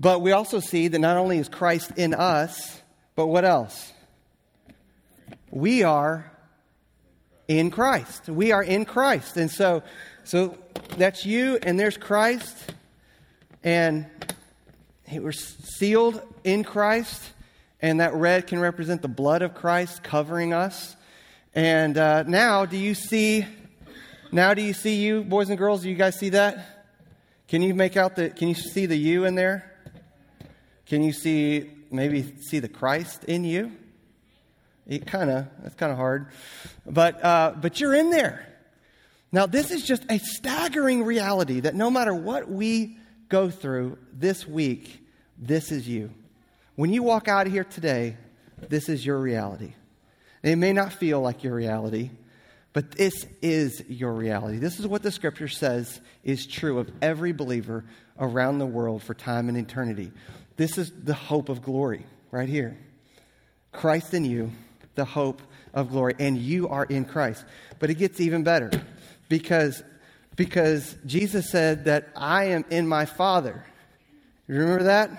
But 0.00 0.20
we 0.20 0.32
also 0.32 0.60
see 0.60 0.88
that 0.88 0.98
not 0.98 1.16
only 1.16 1.38
is 1.38 1.48
Christ 1.48 1.92
in 1.96 2.14
us, 2.14 2.80
but 3.14 3.26
what 3.26 3.44
else? 3.44 3.92
We 5.50 5.82
are 5.82 6.30
in 7.46 7.70
Christ. 7.70 8.28
We 8.28 8.52
are 8.52 8.62
in 8.62 8.84
Christ. 8.84 9.36
And 9.36 9.50
so, 9.50 9.82
so 10.24 10.58
that's 10.96 11.24
you, 11.24 11.58
and 11.62 11.78
there's 11.78 11.96
Christ, 11.96 12.72
and 13.62 14.06
we're 15.12 15.32
sealed 15.32 16.20
in 16.42 16.64
Christ 16.64 17.22
and 17.84 18.00
that 18.00 18.14
red 18.14 18.46
can 18.46 18.60
represent 18.60 19.02
the 19.02 19.08
blood 19.08 19.42
of 19.42 19.52
Christ 19.52 20.02
covering 20.02 20.54
us. 20.54 20.96
And 21.54 21.98
uh, 21.98 22.22
now, 22.22 22.64
do 22.64 22.78
you 22.78 22.94
see? 22.94 23.44
Now, 24.32 24.54
do 24.54 24.62
you 24.62 24.72
see 24.72 24.96
you, 24.96 25.22
boys 25.22 25.48
and 25.48 25.58
girls? 25.58 25.82
Do 25.82 25.90
you 25.90 25.94
guys 25.94 26.18
see 26.18 26.30
that? 26.30 26.86
Can 27.48 27.62
you 27.62 27.74
make 27.74 27.96
out 27.96 28.16
the? 28.16 28.30
Can 28.30 28.48
you 28.48 28.54
see 28.54 28.86
the 28.86 28.96
you 28.96 29.24
in 29.24 29.34
there? 29.34 29.70
Can 30.86 31.02
you 31.02 31.12
see 31.12 31.70
maybe 31.90 32.34
see 32.40 32.58
the 32.58 32.68
Christ 32.68 33.24
in 33.24 33.44
you? 33.44 33.72
It 34.86 35.06
kind 35.06 35.30
of 35.30 35.46
that's 35.62 35.74
kind 35.74 35.92
of 35.92 35.98
hard, 35.98 36.28
but 36.84 37.24
uh, 37.24 37.54
but 37.60 37.80
you're 37.80 37.94
in 37.94 38.10
there. 38.10 38.46
Now, 39.32 39.46
this 39.46 39.70
is 39.70 39.82
just 39.82 40.04
a 40.10 40.18
staggering 40.18 41.02
reality 41.02 41.60
that 41.60 41.74
no 41.74 41.90
matter 41.90 42.14
what 42.14 42.48
we 42.48 42.96
go 43.28 43.50
through 43.50 43.98
this 44.12 44.46
week, 44.46 45.04
this 45.38 45.72
is 45.72 45.88
you. 45.88 46.10
When 46.76 46.92
you 46.92 47.02
walk 47.02 47.26
out 47.26 47.46
of 47.46 47.52
here 47.52 47.64
today, 47.64 48.16
this 48.68 48.88
is 48.88 49.04
your 49.04 49.18
reality. 49.18 49.74
It 50.42 50.56
may 50.56 50.72
not 50.72 50.92
feel 50.92 51.20
like 51.20 51.42
your 51.42 51.54
reality, 51.54 52.10
but 52.74 52.90
this 52.90 53.24
is 53.40 53.82
your 53.88 54.12
reality. 54.12 54.58
This 54.58 54.80
is 54.80 54.86
what 54.86 55.04
the 55.04 55.12
scripture 55.12 55.46
says 55.46 56.00
is 56.24 56.44
true 56.44 56.80
of 56.80 56.90
every 57.00 57.32
believer 57.32 57.84
around 58.18 58.58
the 58.58 58.66
world 58.66 59.00
for 59.02 59.14
time 59.14 59.48
and 59.48 59.56
eternity. 59.56 60.10
This 60.56 60.76
is 60.76 60.90
the 60.90 61.14
hope 61.14 61.48
of 61.48 61.62
glory 61.62 62.04
right 62.32 62.48
here. 62.48 62.76
Christ 63.70 64.12
in 64.12 64.24
you, 64.24 64.50
the 64.96 65.04
hope 65.04 65.40
of 65.72 65.90
glory, 65.90 66.16
and 66.18 66.36
you 66.36 66.68
are 66.68 66.84
in 66.84 67.04
Christ. 67.04 67.44
But 67.78 67.90
it 67.90 67.94
gets 67.94 68.20
even 68.20 68.42
better 68.42 68.72
because, 69.28 69.84
because 70.34 70.96
Jesus 71.06 71.48
said 71.48 71.84
that 71.84 72.08
I 72.16 72.46
am 72.46 72.64
in 72.70 72.88
my 72.88 73.04
Father. 73.04 73.64
You 74.48 74.56
remember 74.56 74.84
that? 74.84 75.10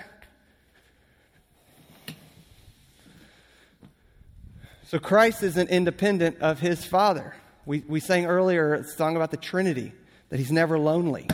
So 4.88 4.98
Christ 4.98 5.42
isn't 5.42 5.70
independent 5.70 6.40
of 6.40 6.60
his 6.60 6.84
Father. 6.84 7.34
We, 7.66 7.82
we 7.88 7.98
sang 7.98 8.26
earlier 8.26 8.74
a 8.74 8.84
song 8.84 9.16
about 9.16 9.32
the 9.32 9.36
Trinity, 9.36 9.92
that 10.28 10.38
he's 10.38 10.52
never 10.52 10.78
lonely. 10.78 11.28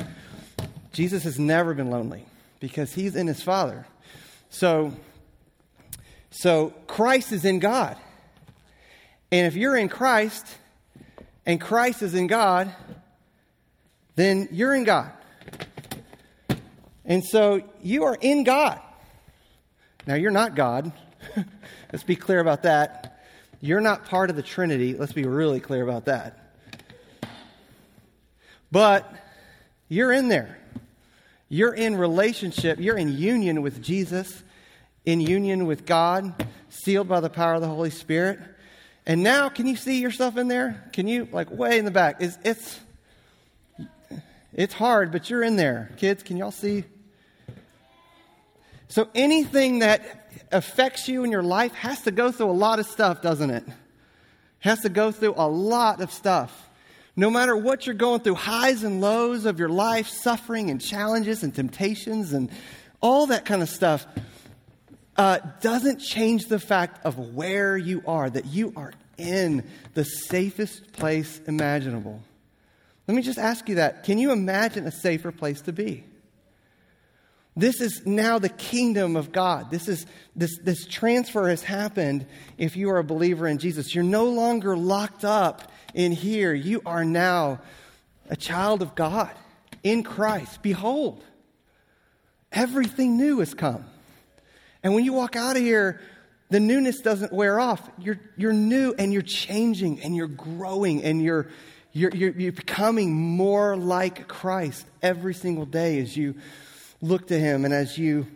Jesus 0.93 1.25
has 1.25 1.39
never 1.39 1.75
been 1.75 1.91
lonely 1.91 2.25
because 2.59 2.95
he's 2.95 3.17
in 3.17 3.27
his 3.27 3.43
Father. 3.43 3.87
So, 4.49 4.95
so 6.31 6.73
Christ 6.87 7.33
is 7.33 7.45
in 7.45 7.59
God. 7.59 7.99
And 9.31 9.47
if 9.47 9.57
you're 9.57 9.77
in 9.77 9.91
Christ 9.91 10.47
and 11.45 11.61
Christ 11.61 12.01
is 12.01 12.15
in 12.15 12.29
God, 12.29 12.75
then 14.17 14.49
you're 14.51 14.75
in 14.75 14.85
God. 14.85 15.13
And 17.05 17.23
so 17.23 17.61
you 17.83 18.05
are 18.05 18.17
in 18.21 18.45
God. 18.45 18.81
Now, 20.07 20.15
you're 20.15 20.31
not 20.31 20.55
God. 20.55 20.93
Let's 21.93 22.05
be 22.05 22.17
clear 22.17 22.41
about 22.41 22.63
that. 22.63 23.12
You're 23.65 23.81
not 23.81 24.07
part 24.07 24.29
of 24.29 24.35
the 24.35 24.43
Trinity. 24.43 24.95
Let's 24.95 25.13
be 25.13 25.23
really 25.23 25.61
clear 25.61 25.85
about 25.85 26.07
that. 26.07 26.57
But 28.73 29.09
you're 29.89 30.11
in 30.11 30.27
there. 30.27 30.59
You're 31.49 31.73
in 31.73 31.95
relationship. 31.95 32.81
You're 32.81 32.97
in 32.97 33.17
union 33.17 33.63
with 33.63 33.81
Jesus, 33.81 34.43
in 35.05 35.21
union 35.21 35.67
with 35.67 35.87
God, 35.87 36.35
sealed 36.71 37.07
by 37.07 37.21
the 37.21 37.31
power 37.31 37.55
of 37.55 37.61
the 37.61 37.69
Holy 37.69 37.91
Spirit. 37.91 38.41
And 39.07 39.23
now, 39.23 39.49
can 39.49 39.69
you 39.69 39.77
see 39.77 40.01
yourself 40.01 40.37
in 40.37 40.49
there? 40.49 40.91
Can 40.93 41.07
you, 41.07 41.29
like, 41.31 41.49
way 41.53 41.79
in 41.79 41.85
the 41.85 41.93
back? 41.93 42.17
It's, 42.19 42.39
it's, 42.45 42.81
it's 44.53 44.75
hard, 44.75 45.13
but 45.13 45.31
you're 45.31 45.45
in 45.45 45.55
there. 45.55 45.93
Kids, 45.99 46.25
can 46.25 46.37
y'all 46.37 46.51
see? 46.51 46.83
So 48.93 49.09
anything 49.15 49.79
that 49.79 50.29
affects 50.53 51.09
you 51.09 51.25
in 51.25 51.33
your 51.33 51.43
life 51.43 51.73
has 51.73 52.03
to 52.03 52.11
go 52.11 52.31
through 52.31 52.51
a 52.51 52.53
lot 52.53 52.79
of 52.79 52.85
stuff, 52.85 53.23
doesn't 53.23 53.49
it? 53.49 53.65
Has 54.59 54.81
to 54.81 54.91
go 54.91 55.11
through 55.11 55.33
a 55.39 55.49
lot 55.49 56.03
of 56.03 56.13
stuff. 56.13 56.69
No 57.17 57.31
matter 57.31 57.57
what 57.57 57.87
you're 57.87 57.95
going 57.95 58.21
through, 58.21 58.35
highs 58.35 58.85
and 58.85 59.01
lows 59.01 59.47
of 59.47 59.59
your 59.59 59.71
life, 59.71 60.09
suffering 60.09 60.69
and 60.69 60.79
challenges 60.79 61.43
and 61.43 61.55
temptations 61.55 62.35
and 62.35 62.51
all 63.01 63.29
that 63.29 63.47
kind 63.47 63.63
of 63.63 63.71
stuff, 63.71 64.07
uh, 65.17 65.39
doesn't 65.63 66.01
change 66.01 66.49
the 66.49 66.59
fact 66.61 67.03
of 67.07 67.19
where 67.19 67.79
you 67.79 68.03
are, 68.07 68.29
that 68.29 68.45
you 68.45 68.75
are 68.77 68.93
in 69.17 69.67
the 69.95 70.05
safest 70.05 70.93
place 70.93 71.41
imaginable. 71.47 72.21
Let 73.09 73.15
me 73.15 73.23
just 73.23 73.39
ask 73.39 73.71
you 73.71 73.77
that. 73.77 74.05
Can 74.05 74.19
you 74.19 74.33
imagine 74.33 74.87
a 74.87 74.93
safer 74.93 75.33
place 75.33 75.63
to 75.63 75.73
be? 75.73 76.05
This 77.55 77.81
is 77.81 78.07
now 78.07 78.39
the 78.39 78.49
kingdom 78.49 79.15
of 79.15 79.31
God. 79.31 79.71
This, 79.71 79.87
is, 79.87 80.07
this, 80.35 80.57
this 80.59 80.87
transfer 80.87 81.49
has 81.49 81.63
happened 81.63 82.27
if 82.57 82.77
you 82.77 82.91
are 82.91 82.99
a 82.99 83.05
believer 83.05 83.47
in 83.47 83.59
Jesus. 83.59 83.95
You're 83.95 84.05
no 84.05 84.25
longer 84.25 84.77
locked 84.77 85.25
up 85.25 85.71
in 85.93 86.13
here. 86.13 86.55
You 86.55 86.81
are 86.87 87.05
now 87.05 87.61
a 88.31 88.37
child 88.37 88.81
of 88.81 88.95
God 88.95 89.31
in 89.83 90.03
Christ. 90.03 90.63
Behold, 90.63 91.23
everything 92.51 93.19
new 93.19 93.41
has 93.41 93.53
come. 93.53 93.85
And 94.83 94.95
when 94.95 95.05
you 95.05 95.13
walk 95.13 95.37
out 95.37 95.57
of 95.57 95.63
here, 95.63 96.01
the 96.49 96.61
newness 96.61 97.01
doesn't 97.01 97.33
wear 97.33 97.61
off. 97.61 97.87
You're, 97.99 98.21
you're 98.37 98.53
new 98.55 98.95
and 98.99 99.13
you're 99.13 99.23
changing 99.23 100.01
and 100.01 100.17
you're 100.17 100.27
growing 100.27 101.03
and 101.03 101.23
you're, 101.23 101.49
you're, 101.93 102.11
you're, 102.11 102.31
you're 102.33 102.53
becoming 102.53 103.13
more 103.13 103.77
like 103.77 104.27
Christ 104.27 104.87
every 105.03 105.35
single 105.35 105.67
day 105.67 106.01
as 106.01 106.17
you 106.17 106.35
look 107.03 107.27
to 107.27 107.39
him 107.39 107.67
and 107.67 107.75
as 107.75 107.99
you 107.99 108.27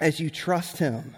as 0.00 0.18
you 0.18 0.30
trust 0.30 0.78
him. 0.78 1.14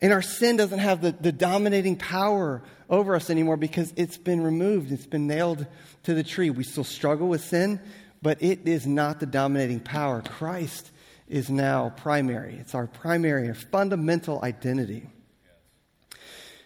And 0.00 0.12
our 0.12 0.22
sin 0.22 0.56
doesn't 0.56 0.78
have 0.78 1.02
the, 1.02 1.12
the 1.12 1.30
dominating 1.30 1.96
power 1.96 2.62
over 2.88 3.14
us 3.14 3.28
anymore 3.28 3.58
because 3.58 3.92
it's 3.96 4.16
been 4.16 4.42
removed. 4.42 4.90
It's 4.90 5.06
been 5.06 5.26
nailed 5.26 5.66
to 6.04 6.14
the 6.14 6.24
tree. 6.24 6.48
We 6.48 6.64
still 6.64 6.84
struggle 6.84 7.28
with 7.28 7.42
sin, 7.44 7.80
but 8.22 8.42
it 8.42 8.66
is 8.66 8.86
not 8.86 9.20
the 9.20 9.26
dominating 9.26 9.80
power. 9.80 10.22
Christ 10.22 10.90
is 11.28 11.50
now 11.50 11.90
primary. 11.90 12.54
It's 12.54 12.74
our 12.74 12.86
primary, 12.86 13.48
our 13.48 13.54
fundamental 13.54 14.40
identity. 14.42 15.06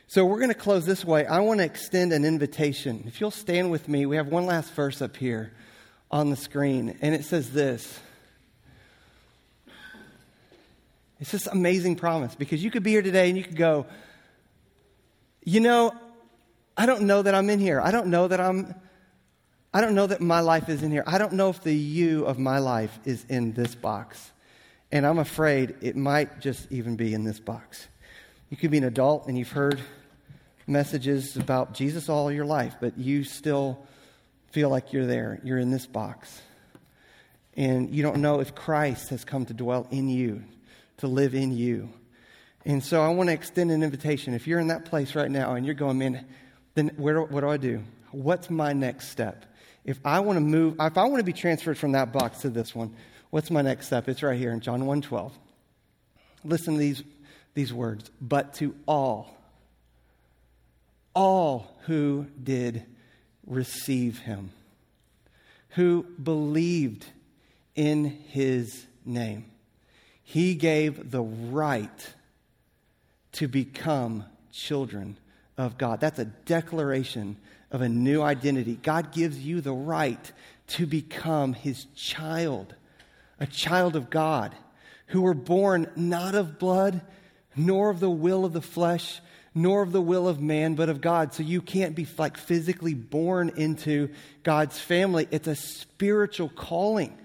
So 0.06 0.24
we're 0.24 0.38
going 0.38 0.48
to 0.50 0.54
close 0.54 0.86
this 0.86 1.04
way. 1.04 1.26
I 1.26 1.40
want 1.40 1.58
to 1.58 1.64
extend 1.64 2.12
an 2.12 2.24
invitation. 2.24 3.02
If 3.08 3.20
you'll 3.20 3.32
stand 3.32 3.72
with 3.72 3.88
me, 3.88 4.06
we 4.06 4.14
have 4.14 4.28
one 4.28 4.46
last 4.46 4.72
verse 4.74 5.02
up 5.02 5.16
here 5.16 5.52
on 6.08 6.30
the 6.30 6.36
screen, 6.36 6.96
and 7.00 7.16
it 7.16 7.24
says 7.24 7.50
this. 7.50 7.98
It's 11.24 11.32
this 11.32 11.46
amazing 11.46 11.96
promise 11.96 12.34
because 12.34 12.62
you 12.62 12.70
could 12.70 12.82
be 12.82 12.90
here 12.90 13.00
today 13.00 13.30
and 13.30 13.38
you 13.38 13.42
could 13.42 13.56
go, 13.56 13.86
you 15.42 15.58
know, 15.58 15.94
I 16.76 16.84
don't 16.84 17.04
know 17.04 17.22
that 17.22 17.34
I'm 17.34 17.48
in 17.48 17.60
here. 17.60 17.80
I 17.80 17.92
don't 17.92 18.08
know 18.08 18.28
that 18.28 18.42
I'm 18.42 18.74
I 19.72 19.80
don't 19.80 19.94
know 19.94 20.06
that 20.06 20.20
my 20.20 20.40
life 20.40 20.68
is 20.68 20.82
in 20.82 20.90
here. 20.90 21.02
I 21.06 21.16
don't 21.16 21.32
know 21.32 21.48
if 21.48 21.62
the 21.62 21.74
you 21.74 22.26
of 22.26 22.38
my 22.38 22.58
life 22.58 22.98
is 23.06 23.24
in 23.30 23.54
this 23.54 23.74
box. 23.74 24.32
And 24.92 25.06
I'm 25.06 25.18
afraid 25.18 25.76
it 25.80 25.96
might 25.96 26.40
just 26.40 26.70
even 26.70 26.94
be 26.94 27.14
in 27.14 27.24
this 27.24 27.40
box. 27.40 27.88
You 28.50 28.58
could 28.58 28.70
be 28.70 28.76
an 28.76 28.84
adult 28.84 29.26
and 29.26 29.38
you've 29.38 29.52
heard 29.52 29.80
messages 30.66 31.38
about 31.38 31.72
Jesus 31.72 32.10
all 32.10 32.30
your 32.30 32.44
life, 32.44 32.76
but 32.82 32.98
you 32.98 33.24
still 33.24 33.78
feel 34.52 34.68
like 34.68 34.92
you're 34.92 35.06
there. 35.06 35.40
You're 35.42 35.58
in 35.58 35.70
this 35.70 35.86
box. 35.86 36.42
And 37.56 37.88
you 37.94 38.02
don't 38.02 38.18
know 38.18 38.40
if 38.40 38.54
Christ 38.54 39.08
has 39.08 39.24
come 39.24 39.46
to 39.46 39.54
dwell 39.54 39.88
in 39.90 40.10
you, 40.10 40.44
to 40.98 41.06
live 41.06 41.34
in 41.34 41.56
you. 41.56 41.90
And 42.64 42.82
so 42.82 43.02
I 43.02 43.08
want 43.08 43.28
to 43.28 43.34
extend 43.34 43.70
an 43.70 43.82
invitation. 43.82 44.34
If 44.34 44.46
you're 44.46 44.60
in 44.60 44.68
that 44.68 44.86
place 44.86 45.14
right 45.14 45.30
now 45.30 45.54
and 45.54 45.66
you're 45.66 45.74
going, 45.74 45.98
man, 45.98 46.24
then 46.74 46.92
where, 46.96 47.20
what 47.22 47.40
do 47.40 47.48
I 47.48 47.56
do? 47.56 47.82
What's 48.10 48.48
my 48.48 48.72
next 48.72 49.08
step? 49.08 49.44
If 49.84 49.98
I 50.04 50.20
want 50.20 50.36
to 50.36 50.40
move, 50.40 50.76
if 50.80 50.96
I 50.96 51.04
want 51.04 51.18
to 51.18 51.24
be 51.24 51.32
transferred 51.32 51.76
from 51.76 51.92
that 51.92 52.12
box 52.12 52.38
to 52.40 52.50
this 52.50 52.74
one, 52.74 52.94
what's 53.30 53.50
my 53.50 53.60
next 53.60 53.86
step? 53.86 54.08
It's 54.08 54.22
right 54.22 54.38
here 54.38 54.52
in 54.52 54.60
John 54.60 54.82
1:12. 54.82 55.32
Listen 56.42 56.74
to 56.74 56.80
these, 56.80 57.02
these 57.54 57.72
words. 57.72 58.10
But 58.20 58.54
to 58.54 58.74
all, 58.86 59.36
all 61.14 61.76
who 61.82 62.26
did 62.42 62.84
receive 63.46 64.20
him, 64.20 64.50
who 65.70 66.04
believed 66.22 67.04
in 67.74 68.04
his 68.04 68.86
name, 69.04 69.46
he 70.24 70.54
gave 70.54 71.10
the 71.10 71.22
right 71.22 72.14
to 73.32 73.46
become 73.46 74.24
children 74.50 75.16
of 75.56 75.78
God. 75.78 76.00
That's 76.00 76.18
a 76.18 76.24
declaration 76.24 77.36
of 77.70 77.82
a 77.82 77.88
new 77.88 78.22
identity. 78.22 78.78
God 78.82 79.12
gives 79.12 79.38
you 79.38 79.60
the 79.60 79.72
right 79.72 80.32
to 80.68 80.86
become 80.86 81.52
his 81.52 81.84
child, 81.94 82.74
a 83.38 83.46
child 83.46 83.96
of 83.96 84.10
God, 84.10 84.54
who 85.08 85.22
were 85.22 85.34
born 85.34 85.90
not 85.94 86.34
of 86.34 86.58
blood, 86.58 87.02
nor 87.54 87.90
of 87.90 88.00
the 88.00 88.10
will 88.10 88.44
of 88.44 88.52
the 88.52 88.62
flesh, 88.62 89.20
nor 89.54 89.82
of 89.82 89.92
the 89.92 90.00
will 90.00 90.26
of 90.26 90.40
man, 90.40 90.74
but 90.74 90.88
of 90.88 91.00
God. 91.00 91.34
So 91.34 91.42
you 91.42 91.60
can't 91.60 91.94
be 91.94 92.06
like 92.18 92.36
physically 92.36 92.94
born 92.94 93.52
into 93.56 94.08
God's 94.42 94.80
family. 94.80 95.28
It's 95.30 95.46
a 95.46 95.54
spiritual 95.54 96.48
calling. 96.48 97.16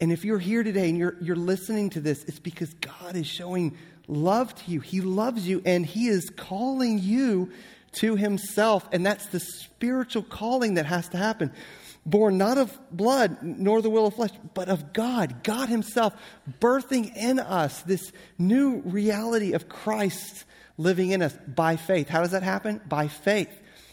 And 0.00 0.12
if 0.12 0.24
you're 0.24 0.38
here 0.38 0.62
today 0.62 0.88
and 0.88 0.98
you're, 0.98 1.16
you're 1.20 1.36
listening 1.36 1.90
to 1.90 2.00
this, 2.00 2.24
it's 2.24 2.38
because 2.38 2.72
God 2.74 3.16
is 3.16 3.26
showing 3.26 3.76
love 4.06 4.54
to 4.54 4.70
you. 4.70 4.80
He 4.80 5.00
loves 5.00 5.46
you 5.46 5.60
and 5.64 5.84
He 5.84 6.08
is 6.08 6.30
calling 6.30 6.98
you 6.98 7.50
to 7.92 8.16
himself. 8.16 8.88
And 8.92 9.04
that's 9.04 9.26
the 9.26 9.40
spiritual 9.40 10.22
calling 10.22 10.74
that 10.74 10.86
has 10.86 11.08
to 11.10 11.16
happen. 11.16 11.52
Born 12.06 12.38
not 12.38 12.58
of 12.58 12.78
blood, 12.90 13.38
nor 13.42 13.82
the 13.82 13.90
will 13.90 14.06
of 14.06 14.14
flesh, 14.14 14.30
but 14.54 14.68
of 14.68 14.92
God, 14.92 15.42
God 15.42 15.68
Himself, 15.68 16.14
birthing 16.60 17.14
in 17.14 17.38
us 17.38 17.82
this 17.82 18.12
new 18.38 18.78
reality 18.78 19.52
of 19.52 19.68
Christ 19.68 20.44
living 20.78 21.10
in 21.10 21.20
us 21.20 21.36
by 21.46 21.76
faith. 21.76 22.08
How 22.08 22.22
does 22.22 22.30
that 22.30 22.42
happen? 22.42 22.80
By 22.88 23.08
faith. 23.08 23.50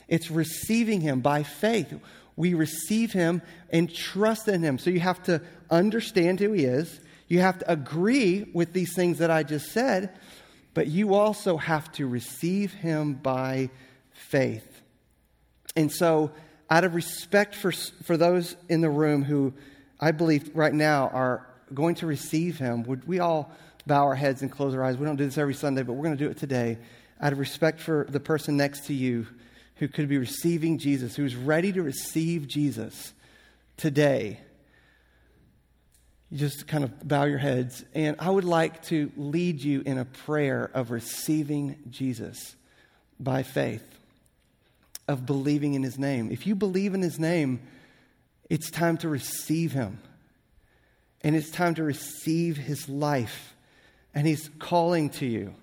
It's 0.08 0.32
receiving 0.32 1.02
Him 1.02 1.20
by 1.20 1.44
faith. 1.44 1.94
We 2.38 2.54
receive 2.54 3.12
Him 3.12 3.42
and 3.70 3.94
trust 3.94 4.48
in 4.48 4.62
Him. 4.62 4.78
So 4.78 4.92
you 4.92 5.02
have 5.02 5.22
to 5.24 5.42
understand 5.70 6.40
who 6.40 6.52
He 6.52 6.66
is. 6.66 7.00
You 7.28 7.40
have 7.40 7.60
to 7.60 7.72
agree 7.72 8.50
with 8.54 8.74
these 8.74 8.94
things 8.94 9.18
that 9.18 9.32
I 9.32 9.44
just 9.44 9.72
said, 9.72 10.18
but 10.74 10.88
you 10.88 11.16
also 11.16 11.58
have 11.58 11.92
to 11.94 12.08
receive 12.08 12.74
Him 12.74 13.14
by 13.14 13.70
faith. 14.12 14.82
And 15.76 15.92
so, 15.92 16.32
out 16.70 16.84
of 16.84 16.96
respect 16.96 17.56
for, 17.56 17.72
for 17.72 18.18
those 18.18 18.56
in 18.70 18.82
the 18.82 18.90
room 18.90 19.24
who 19.24 19.54
I 20.00 20.12
believe 20.12 20.52
right 20.56 20.74
now 20.74 21.10
are 21.10 21.48
going 21.74 21.96
to 21.96 22.08
receive 22.08 22.58
him, 22.58 22.84
would 22.84 23.08
we 23.08 23.20
all 23.20 23.52
bow 23.86 24.06
our 24.06 24.16
heads 24.16 24.42
and 24.42 24.52
close 24.52 24.74
our 24.74 24.84
eyes? 24.84 24.98
We 24.98 25.06
don't 25.06 25.16
do 25.16 25.26
this 25.26 25.38
every 25.38 25.54
Sunday, 25.54 25.84
but 25.84 25.94
we're 25.94 26.04
going 26.04 26.18
to 26.18 26.24
do 26.24 26.30
it 26.30 26.38
today. 26.38 26.78
Out 27.22 27.34
of 27.34 27.40
respect 27.40 27.80
for 27.80 28.06
the 28.10 28.20
person 28.20 28.58
next 28.58 28.86
to 28.88 28.94
you 28.94 29.28
who 29.76 29.88
could 29.88 30.08
be 30.08 30.18
receiving 30.18 30.78
Jesus, 30.78 31.16
who's 31.16 31.36
ready 31.36 31.72
to 31.74 31.82
receive 31.82 32.48
Jesus 32.48 33.14
today, 33.78 34.40
you 36.30 36.38
just 36.38 36.68
kind 36.68 36.84
of 36.84 37.08
bow 37.08 37.26
your 37.26 37.38
heads. 37.38 37.84
And 37.94 38.16
I 38.20 38.30
would 38.30 38.46
like 38.46 38.84
to 38.86 39.12
lead 39.16 39.62
you 39.62 39.82
in 39.86 39.98
a 39.98 40.06
prayer 40.06 40.70
of 40.74 40.92
receiving 40.92 41.78
Jesus 41.90 42.56
by 43.20 43.44
faith 43.44 43.96
of 45.08 45.26
believing 45.26 45.74
in 45.74 45.84
his 45.84 45.98
name. 45.98 46.32
If 46.32 46.48
you 46.48 46.56
believe 46.56 46.94
in 46.94 47.02
his 47.02 47.20
name, 47.20 47.62
it's 48.50 48.70
time 48.72 48.98
to 48.98 49.10
receive 49.10 49.72
him. 49.72 50.00
And 51.22 51.36
it's 51.36 51.50
time 51.50 51.76
to 51.76 51.84
receive 51.84 52.58
his 52.58 52.88
life. 52.88 53.56
And 54.14 54.28
he's 54.28 54.50
calling 54.60 55.10
to 55.12 55.26
you. 55.26 55.54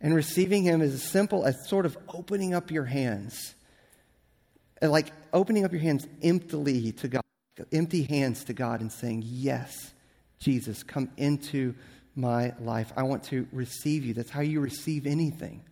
And 0.00 0.14
receiving 0.14 0.64
him 0.64 0.82
is 0.82 0.94
as 0.94 1.02
simple 1.02 1.44
as 1.44 1.68
sort 1.68 1.86
of 1.86 1.96
opening 2.12 2.54
up 2.54 2.70
your 2.70 2.84
hands. 2.84 3.54
Like 4.82 5.10
opening 5.32 5.64
up 5.64 5.72
your 5.72 5.80
hands 5.80 6.06
emptily 6.22 6.92
to 6.92 7.08
God, 7.08 7.22
empty 7.72 8.02
hands 8.02 8.44
to 8.44 8.52
God, 8.52 8.80
and 8.80 8.92
saying, 8.92 9.22
Yes, 9.26 9.92
Jesus, 10.38 10.82
come 10.82 11.10
into 11.16 11.74
my 12.14 12.54
life. 12.60 12.92
I 12.96 13.02
want 13.04 13.24
to 13.24 13.46
receive 13.52 14.04
you. 14.04 14.14
That's 14.14 14.30
how 14.30 14.40
you 14.42 14.60
receive 14.60 15.06
anything 15.06 15.62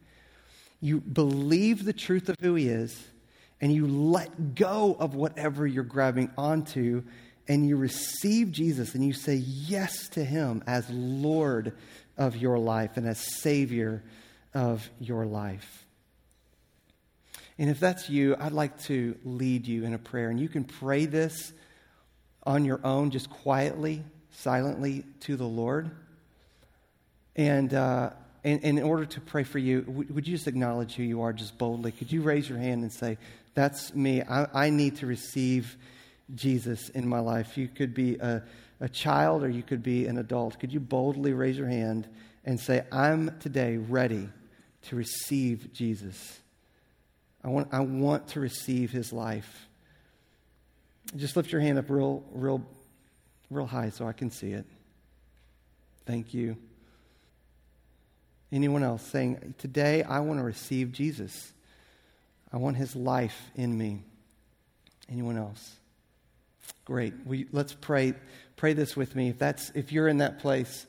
you 0.85 1.01
believe 1.01 1.87
the 1.87 1.95
truth 1.95 2.29
of 2.29 2.37
who 2.41 2.57
he 2.57 2.69
is, 2.69 2.95
and 3.59 3.73
you 3.73 3.87
let 3.87 4.55
go 4.55 4.95
of 5.01 5.15
whatever 5.15 5.67
you're 5.67 5.83
grabbing 5.83 6.31
onto, 6.37 7.03
and 7.49 7.67
you 7.67 7.77
receive 7.77 8.53
Jesus 8.53 8.95
and 8.95 9.03
you 9.03 9.15
say 9.15 9.37
yes 9.37 10.11
to 10.11 10.23
him 10.23 10.63
as 10.67 10.89
Lord 10.91 11.73
of 12.19 12.37
your 12.37 12.59
life 12.59 12.99
and 12.99 13.07
as 13.07 13.19
Savior 13.19 14.03
of 14.53 14.87
your 15.01 15.25
life. 15.25 15.87
And 17.59 17.71
if 17.71 17.81
that's 17.81 18.11
you, 18.11 18.37
I'd 18.39 18.53
like 18.53 18.79
to 18.83 19.17
lead 19.25 19.67
you 19.67 19.85
in 19.85 19.95
a 19.95 19.99
prayer. 19.99 20.29
And 20.29 20.39
you 20.39 20.51
can 20.51 20.65
pray 20.65 21.07
this 21.07 21.55
on 22.47 22.65
your 22.65 22.81
own, 22.85 23.11
just 23.11 23.31
quietly, 23.31 24.03
silently 24.33 25.05
to 25.21 25.37
the 25.37 25.47
Lord. 25.47 25.91
And 27.37 27.73
uh, 27.73 28.11
and, 28.45 28.63
and, 28.63 28.79
in 28.79 28.85
order 28.85 29.07
to 29.07 29.21
pray 29.23 29.43
for 29.43 29.59
you, 29.59 29.85
would 30.11 30.29
you 30.29 30.37
just 30.37 30.47
acknowledge 30.47 30.95
who 30.95 31.03
you 31.03 31.23
are 31.23 31.33
just 31.33 31.57
boldly? 31.57 31.93
Could 31.93 32.13
you 32.13 32.21
raise 32.21 32.47
your 32.47 32.59
hand 32.59 32.83
and 32.83 32.93
say, 32.93 33.17
That's 33.55 33.95
me. 33.95 34.23
I, 34.23 34.67
I 34.67 34.71
need 34.71 34.97
to 34.97 35.07
receive 35.07 35.77
Jesus 36.35 36.91
in 36.91 37.09
my 37.09 37.21
life. 37.21 37.57
You 37.57 37.69
could 37.69 37.95
be 37.95 38.17
a, 38.17 38.43
a 38.81 38.89
child 38.89 39.43
or 39.43 39.49
you 39.49 39.63
could 39.63 39.83
be 39.83 40.07
an 40.07 40.19
adult. 40.19 40.59
Could 40.59 40.73
you 40.73 40.81
boldly 40.81 41.33
raise 41.33 41.57
your 41.57 41.69
hand 41.69 42.09
and 42.45 42.59
say, 42.59 42.85
I'm 42.93 43.39
today 43.41 43.77
ready 43.77 44.29
to 44.83 44.97
receive 44.97 45.73
Jesus? 45.73 46.41
I 47.43 47.49
want, 47.49 47.69
I 47.73 47.81
want 47.81 48.29
to 48.29 48.41
receive 48.41 48.91
his 48.91 49.13
life. 49.13 49.69
Just 51.17 51.37
lift 51.37 51.53
your 51.53 51.61
hand 51.61 51.79
up 51.79 51.89
real, 51.89 52.25
real, 52.33 52.65
real 53.51 53.67
high 53.67 53.91
so 53.91 54.07
I 54.07 54.13
can 54.13 54.31
see 54.31 54.53
it. 54.53 54.67
Thank 56.07 56.35
you. 56.35 56.57
Anyone 58.53 58.83
else 58.83 59.03
saying, 59.03 59.55
Today 59.59 60.03
I 60.03 60.21
want 60.21 60.39
to 60.39 60.45
receive 60.45 60.93
Jesus? 60.93 61.53
I 62.53 62.57
want 62.57 62.77
his 62.77 62.95
life 62.95 63.51
in 63.57 63.77
me. 63.77 64.03
Anyone 65.11 65.37
else? 65.37 65.77
Great. 66.85 67.15
We, 67.25 67.47
let's 67.53 67.75
pray. 67.75 68.15
Pray 68.57 68.73
this 68.73 68.97
with 68.97 69.17
me. 69.17 69.31
If, 69.31 69.39
that's, 69.39 69.71
if 69.75 69.93
you're 69.93 70.09
in 70.09 70.19
that 70.19 70.39
place, 70.39 70.87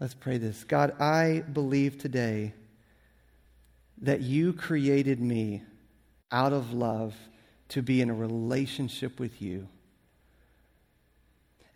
let's 0.00 0.14
pray 0.14 0.38
this. 0.38 0.64
God, 0.64 1.00
I 1.00 1.40
believe 1.52 1.98
today 1.98 2.54
that 4.02 4.20
you 4.20 4.52
created 4.52 5.20
me 5.20 5.62
out 6.30 6.52
of 6.52 6.72
love 6.72 7.14
to 7.72 7.82
be 7.82 8.00
in 8.00 8.10
a 8.10 8.14
relationship 8.14 9.18
with 9.18 9.40
you. 9.42 9.68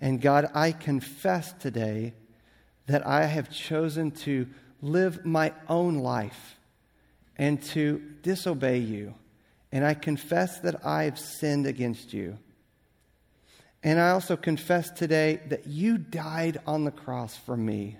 And 0.00 0.20
God, 0.20 0.50
I 0.54 0.72
confess 0.72 1.52
today 1.54 2.14
that 2.86 3.06
I 3.06 3.24
have 3.24 3.50
chosen 3.50 4.10
to 4.10 4.46
live 4.82 5.24
my 5.24 5.52
own 5.68 5.96
life 5.96 6.56
and 7.36 7.62
to 7.62 8.02
disobey 8.22 8.78
you. 8.78 9.14
And 9.72 9.84
I 9.84 9.94
confess 9.94 10.60
that 10.60 10.84
I 10.84 11.04
have 11.04 11.18
sinned 11.18 11.66
against 11.66 12.12
you. 12.12 12.38
And 13.82 13.98
I 13.98 14.10
also 14.10 14.36
confess 14.36 14.90
today 14.90 15.40
that 15.48 15.66
you 15.66 15.96
died 15.96 16.58
on 16.66 16.84
the 16.84 16.90
cross 16.90 17.36
for 17.36 17.56
me. 17.56 17.96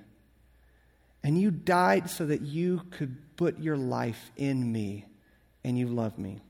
And 1.23 1.41
you 1.41 1.51
died 1.51 2.11
so 2.11 2.27
that 2.27 2.43
you 2.43 2.83
could 2.91 3.37
put 3.37 3.59
your 3.59 3.77
life 3.77 4.31
in 4.37 4.71
me, 4.71 5.07
and 5.65 5.79
you 5.79 5.89
love 5.89 6.19
me. 6.19 6.41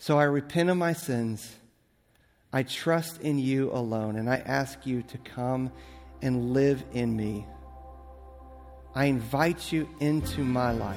So 0.00 0.18
I 0.18 0.24
repent 0.24 0.70
of 0.70 0.78
my 0.78 0.94
sins. 0.94 1.56
I 2.54 2.62
trust 2.62 3.20
in 3.20 3.38
you 3.38 3.70
alone, 3.70 4.16
and 4.16 4.30
I 4.30 4.36
ask 4.36 4.86
you 4.86 5.02
to 5.02 5.18
come 5.18 5.70
and 6.22 6.54
live 6.54 6.82
in 6.94 7.14
me. 7.14 7.46
I 8.94 9.04
invite 9.04 9.70
you 9.70 9.86
into 10.00 10.40
my 10.40 10.72
life. 10.72 10.96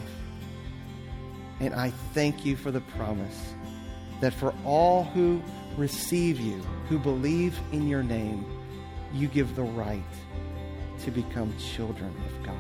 And 1.60 1.76
I 1.76 1.90
thank 2.14 2.46
you 2.46 2.56
for 2.56 2.72
the 2.72 2.80
promise 2.80 3.54
that 4.22 4.34
for 4.34 4.54
all 4.64 5.04
who 5.04 5.42
receive 5.76 6.40
you, 6.40 6.62
who 6.88 6.98
believe 6.98 7.60
in 7.74 7.90
your 7.90 8.04
name, 8.04 8.46
you 9.14 9.28
give 9.28 9.54
the 9.58 9.64
right 9.64 10.02
to 11.02 11.12
become 11.12 11.54
children 11.58 12.16
of 12.26 12.46
God. 12.46 12.56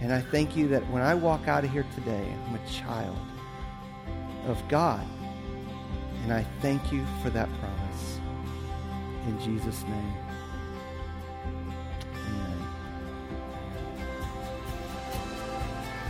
And 0.00 0.12
I 0.12 0.20
thank 0.20 0.56
you 0.56 0.66
that 0.66 0.82
when 0.90 1.02
I 1.02 1.14
walk 1.14 1.46
out 1.46 1.62
of 1.62 1.70
here 1.70 1.86
today, 1.94 2.28
I'm 2.48 2.56
a 2.56 2.68
child 2.68 3.16
of 4.48 4.60
God. 4.68 5.06
And 6.22 6.32
I 6.32 6.44
thank 6.60 6.92
you 6.92 7.04
for 7.22 7.30
that 7.30 7.48
promise. 7.60 8.20
In 9.26 9.40
Jesus' 9.40 9.82
name. 9.84 10.14
Amen. 12.14 12.66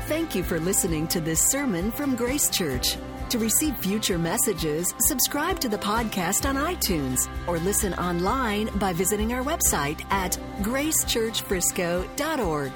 Thank 0.07 0.35
you 0.35 0.43
for 0.43 0.59
listening 0.59 1.07
to 1.09 1.21
this 1.21 1.41
sermon 1.51 1.91
from 1.91 2.17
Grace 2.17 2.49
Church. 2.51 2.97
To 3.31 3.39
receive 3.39 3.77
future 3.77 4.19
messages, 4.19 4.95
subscribe 5.01 5.61
to 5.61 5.69
the 5.69 5.77
podcast 5.77 6.49
on 6.49 6.57
iTunes 6.57 7.29
or 7.47 7.59
listen 7.59 7.93
online 7.95 8.71
by 8.79 8.95
visiting 8.95 9.35
our 9.35 9.45
website 9.45 10.03
at 10.11 10.39
gracechurchfrisco.org. 10.63 12.73